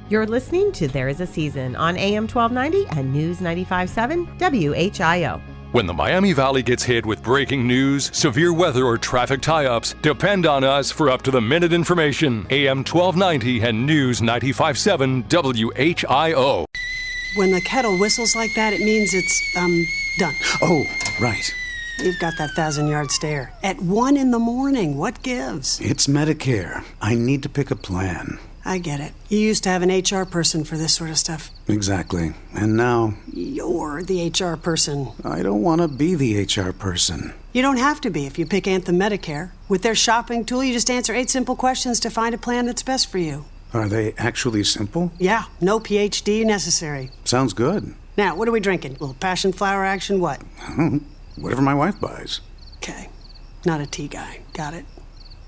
[0.08, 5.40] You're listening to There Is a Season on AM 1290 and News 95.7 WHIO.
[5.72, 9.94] When the Miami Valley gets hit with breaking news, severe weather, or traffic tie ups,
[10.00, 12.46] depend on us for up to the minute information.
[12.48, 16.64] AM 1290 and News 957 WHIO.
[17.36, 19.86] When the kettle whistles like that, it means it's, um,
[20.18, 20.34] done.
[20.62, 20.86] Oh,
[21.20, 21.54] right.
[21.98, 23.52] You've got that thousand yard stare.
[23.62, 25.80] At one in the morning, what gives?
[25.80, 26.84] It's Medicare.
[27.00, 28.38] I need to pick a plan.
[28.64, 29.12] I get it.
[29.28, 31.50] You used to have an HR person for this sort of stuff.
[31.68, 32.34] Exactly.
[32.54, 35.08] And now, You're the HR person.
[35.24, 37.32] I don't want to be the HR person.
[37.52, 39.52] You don't have to be if you pick Anthem Medicare.
[39.68, 42.82] With their shopping tool, you just answer eight simple questions to find a plan that's
[42.82, 43.46] best for you.
[43.74, 45.12] Are they actually simple?
[45.18, 47.10] Yeah, no PhD necessary.
[47.24, 47.94] Sounds good.
[48.16, 48.92] Now, what are we drinking?
[48.92, 50.20] little passion flower action?
[50.20, 50.40] What?
[51.36, 52.40] Whatever my wife buys.
[52.78, 53.08] Okay.
[53.66, 54.40] Not a tea guy.
[54.54, 54.84] Got it.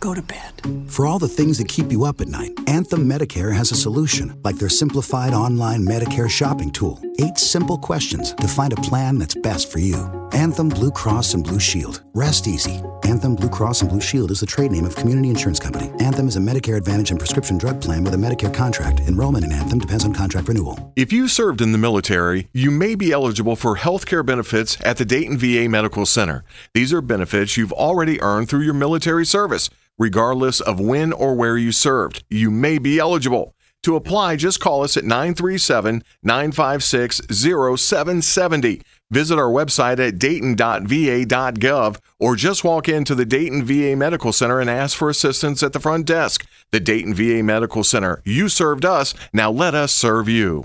[0.00, 0.62] Go to bed.
[0.88, 4.34] For all the things that keep you up at night, Anthem Medicare has a solution,
[4.42, 6.98] like their simplified online Medicare shopping tool.
[7.18, 10.10] Eight simple questions to find a plan that's best for you.
[10.32, 12.02] Anthem Blue Cross and Blue Shield.
[12.14, 12.80] Rest easy.
[13.04, 15.90] Anthem Blue Cross and Blue Shield is the trade name of Community Insurance Company.
[16.00, 19.00] Anthem is a Medicare Advantage and prescription drug plan with a Medicare contract.
[19.00, 20.92] Enrollment in Anthem depends on contract renewal.
[20.96, 24.96] If you served in the military, you may be eligible for health care benefits at
[24.96, 26.44] the Dayton VA Medical Center.
[26.72, 29.68] These are benefits you've already earned through your military service,
[30.00, 32.24] regardless of when or where you served.
[32.28, 33.54] You may be eligible.
[33.84, 38.82] To apply, just call us at 937 956 0770.
[39.10, 44.68] Visit our website at dayton.va.gov or just walk into the Dayton VA Medical Center and
[44.68, 46.46] ask for assistance at the front desk.
[46.72, 48.20] The Dayton VA Medical Center.
[48.24, 50.62] You served us, now let us serve you.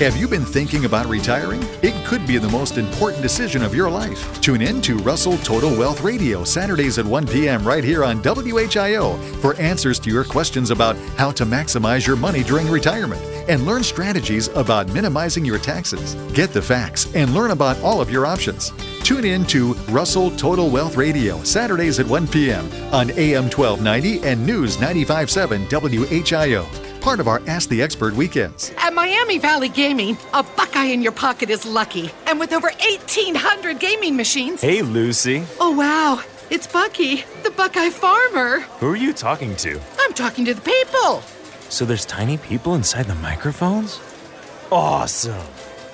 [0.00, 1.62] Have you been thinking about retiring?
[1.80, 4.42] It could be the most important decision of your life.
[4.42, 7.66] Tune in to Russell Total Wealth Radio Saturdays at 1 p.m.
[7.66, 12.42] right here on WHIO for answers to your questions about how to maximize your money
[12.42, 16.14] during retirement and learn strategies about minimizing your taxes.
[16.34, 18.72] Get the facts and learn about all of your options.
[19.02, 22.66] Tune in to Russell Total Wealth Radio Saturdays at 1 p.m.
[22.92, 26.85] on AM 1290 and News 957 WHIO.
[27.06, 28.72] Part of our Ask the Expert weekends.
[28.78, 32.10] At Miami Valley Gaming, a Buckeye in your pocket is lucky.
[32.26, 34.60] And with over 1,800 gaming machines.
[34.60, 35.44] Hey, Lucy.
[35.60, 36.20] Oh, wow.
[36.50, 38.58] It's Bucky, the Buckeye farmer.
[38.80, 39.80] Who are you talking to?
[40.00, 41.22] I'm talking to the people.
[41.68, 44.00] So there's tiny people inside the microphones?
[44.72, 45.46] Awesome.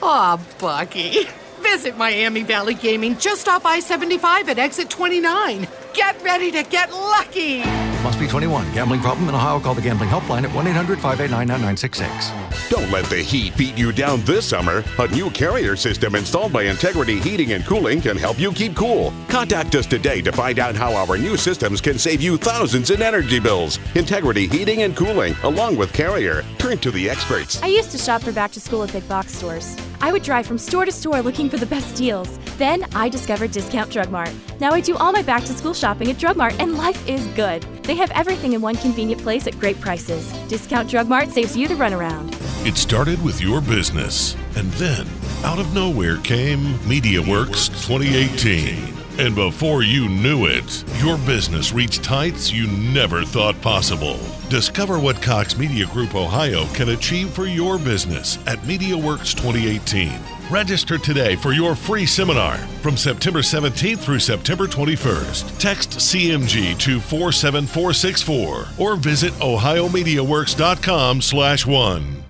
[0.02, 1.24] Aw, Bucky.
[1.60, 5.68] Visit Miami Valley Gaming just off I 75 at exit 29.
[5.92, 7.91] Get ready to get lucky.
[8.02, 8.72] Must be 21.
[8.72, 9.60] Gambling problem in Ohio?
[9.60, 12.68] Call the gambling helpline at 1 800 589 9966.
[12.68, 14.82] Don't let the heat beat you down this summer.
[14.98, 19.12] A new carrier system installed by Integrity Heating and Cooling can help you keep cool.
[19.28, 23.02] Contact us today to find out how our new systems can save you thousands in
[23.02, 23.78] energy bills.
[23.94, 26.44] Integrity Heating and Cooling, along with Carrier.
[26.58, 27.62] Turn to the experts.
[27.62, 29.76] I used to shop for back to school at big box stores.
[30.00, 32.38] I would drive from store to store looking for the best deals.
[32.58, 34.32] Then I discovered Discount Drug Mart.
[34.58, 37.26] Now I do all my back to school shopping at Drug Mart, and life is
[37.28, 37.64] good.
[37.82, 40.30] They have everything in one convenient place at great prices.
[40.48, 42.34] Discount Drug Mart saves you the runaround.
[42.66, 45.06] It started with your business, and then
[45.44, 49.02] out of nowhere came MediaWorks 2018.
[49.18, 54.18] And before you knew it, your business reached heights you never thought possible.
[54.48, 60.18] Discover what Cox Media Group Ohio can achieve for your business at MediaWorks 2018.
[60.52, 65.58] Register today for your free seminar from September 17th through September 21st.
[65.58, 72.22] Text CMG to 47464 or visit ohiomediaworks.com slash one.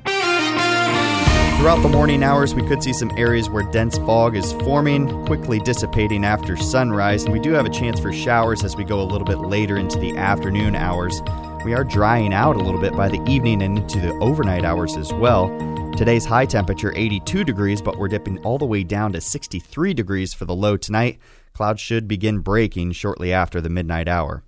[1.59, 5.59] Throughout the morning hours, we could see some areas where dense fog is forming, quickly
[5.59, 9.03] dissipating after sunrise, and we do have a chance for showers as we go a
[9.03, 11.20] little bit later into the afternoon hours.
[11.64, 14.97] We are drying out a little bit by the evening and into the overnight hours
[14.97, 15.49] as well.
[15.97, 20.32] Today's high temperature 82 degrees, but we're dipping all the way down to 63 degrees
[20.32, 21.18] for the low tonight.
[21.53, 24.43] Clouds should begin breaking shortly after the midnight hour.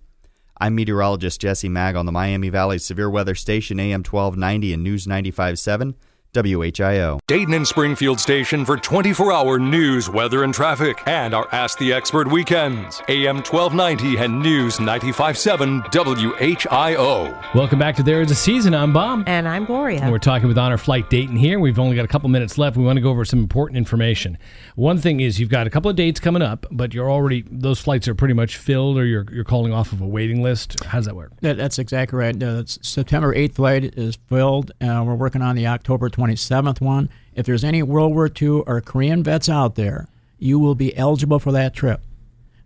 [0.59, 5.07] I'm meteorologist Jesse Maag on the Miami Valley Severe Weather Station AM 1290 and News
[5.07, 5.95] 957.
[6.35, 7.20] WHIO.
[7.26, 11.93] Dayton and Springfield station for 24 hour news, weather, and traffic, and our Ask the
[11.93, 13.01] Expert weekends.
[13.09, 17.55] AM 1290 and News 957 WHIO.
[17.55, 18.74] Welcome back to There Is a Season.
[18.74, 19.24] I'm Bob.
[19.26, 20.01] And I'm Gloria.
[20.01, 21.59] And we're talking with Honor Flight Dayton here.
[21.61, 22.76] We've only got a couple minutes left.
[22.76, 24.37] We want to go over some important information.
[24.74, 27.80] One thing is you've got a couple of dates coming up, but you're already, those
[27.80, 30.82] flights are pretty much filled or you're, you're calling off of a waiting list.
[30.85, 31.32] How does that work?
[31.41, 32.43] That, that's exactly right.
[32.43, 34.72] Uh, September 8th flight is filled.
[34.80, 37.11] Uh, we're working on the October 27th one.
[37.35, 40.09] If there's any World War II or Korean vets out there,
[40.39, 42.03] you will be eligible for that trip.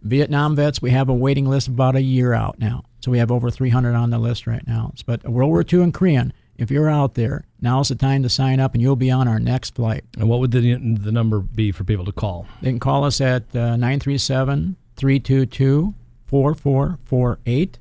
[0.02, 2.84] Vietnam vets, we have a waiting list about a year out now.
[3.00, 4.92] So we have over 300 on the list right now.
[5.06, 8.60] But World War II and Korean, if you're out there, now's the time to sign
[8.60, 10.04] up and you'll be on our next flight.
[10.18, 12.46] And what would the, the number be for people to call?
[12.60, 15.94] They can call us at uh, 937 322
[16.26, 17.78] 4448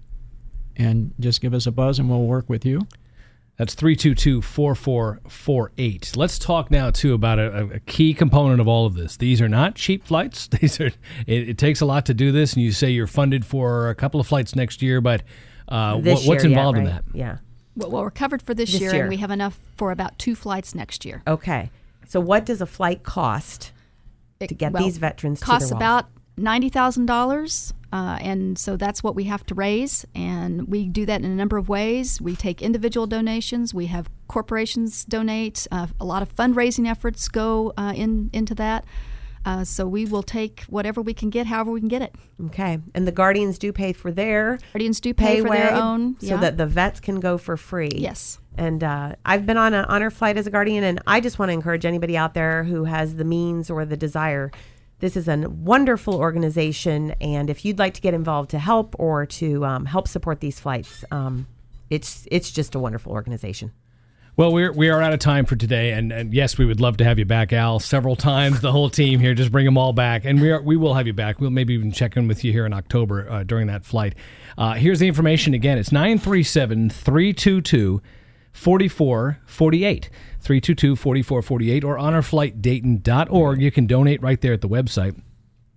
[0.78, 2.88] and just give us a buzz and we'll work with you.
[3.58, 6.16] That's 322 4448.
[6.16, 9.18] Let's talk now, too, about a, a, key component of all of this.
[9.18, 10.48] These are not cheap flights.
[10.62, 10.92] These are,
[11.26, 13.96] it, it, takes a lot to do this, and you say you're funded for a
[13.96, 15.24] couple of flights next year, but
[15.68, 17.04] uh, what, what's year, involved yeah, in that?
[17.14, 17.38] Yeah.
[17.76, 19.02] Well, well, we're covered for this, This year, year.
[19.02, 21.24] and we have enough for about two flights next year.
[21.26, 21.72] Okay.
[22.08, 23.72] So, what does a flight cost
[24.40, 26.06] to get well, these veterans to costs their about
[26.38, 27.08] ninety thousand
[27.92, 30.06] uh, and so that's what we have to raise.
[30.14, 32.22] And we do that in a number of ways.
[32.22, 33.74] We take individual donations.
[33.74, 35.68] We have corporations donate.
[35.72, 38.86] Uh, a lot of fundraising efforts go uh, in into that.
[39.46, 42.14] Uh, so we will take whatever we can get, however we can get it.
[42.48, 46.28] Okay, and the guardians do pay for their guardians do pay for their own, so
[46.28, 46.38] yeah.
[46.38, 47.92] that the vets can go for free.
[47.96, 48.40] Yes.
[48.58, 51.50] And uh, I've been on an honor flight as a guardian, and I just want
[51.50, 54.52] to encourage anybody out there who has the means or the desire.
[55.00, 59.28] This is a wonderful organization, and if you'd like to get involved to help or
[59.28, 61.46] to um, help support these flights, um,
[61.92, 63.72] it's it's just a wonderful organization.
[64.38, 66.98] Well, we're we are out of time for today, and, and yes, we would love
[66.98, 68.62] to have you back, Al, several times.
[68.62, 71.06] The whole team here, just bring them all back, and we are we will have
[71.06, 71.40] you back.
[71.40, 74.16] We'll maybe even check in with you here in October uh, during that flight.
[74.58, 75.78] Uh, here's the information again.
[75.78, 78.02] It's 937 322
[78.52, 80.10] 4448.
[80.48, 83.62] 322 4448 or honorflightdayton.org.
[83.62, 85.22] You can donate right there at the website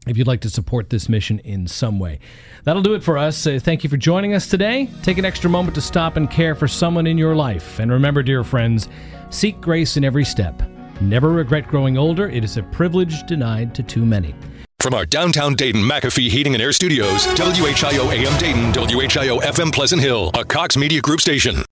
[0.07, 2.21] if you'd like to support this mission in some way.
[2.63, 3.45] That'll do it for us.
[3.47, 4.89] Uh, thank you for joining us today.
[5.03, 7.81] Take an extra moment to stop and care for someone in your life.
[7.81, 8.89] And remember, dear friends,
[9.31, 10.63] seek grace in every step.
[11.01, 12.29] Never regret growing older.
[12.29, 14.37] It is a privilege denied to too many.
[14.79, 20.01] From our downtown Dayton McAfee Heating and Air Studios, WHIO AM Dayton, WHIO FM Pleasant
[20.01, 21.65] Hill, a Cox Media Group station.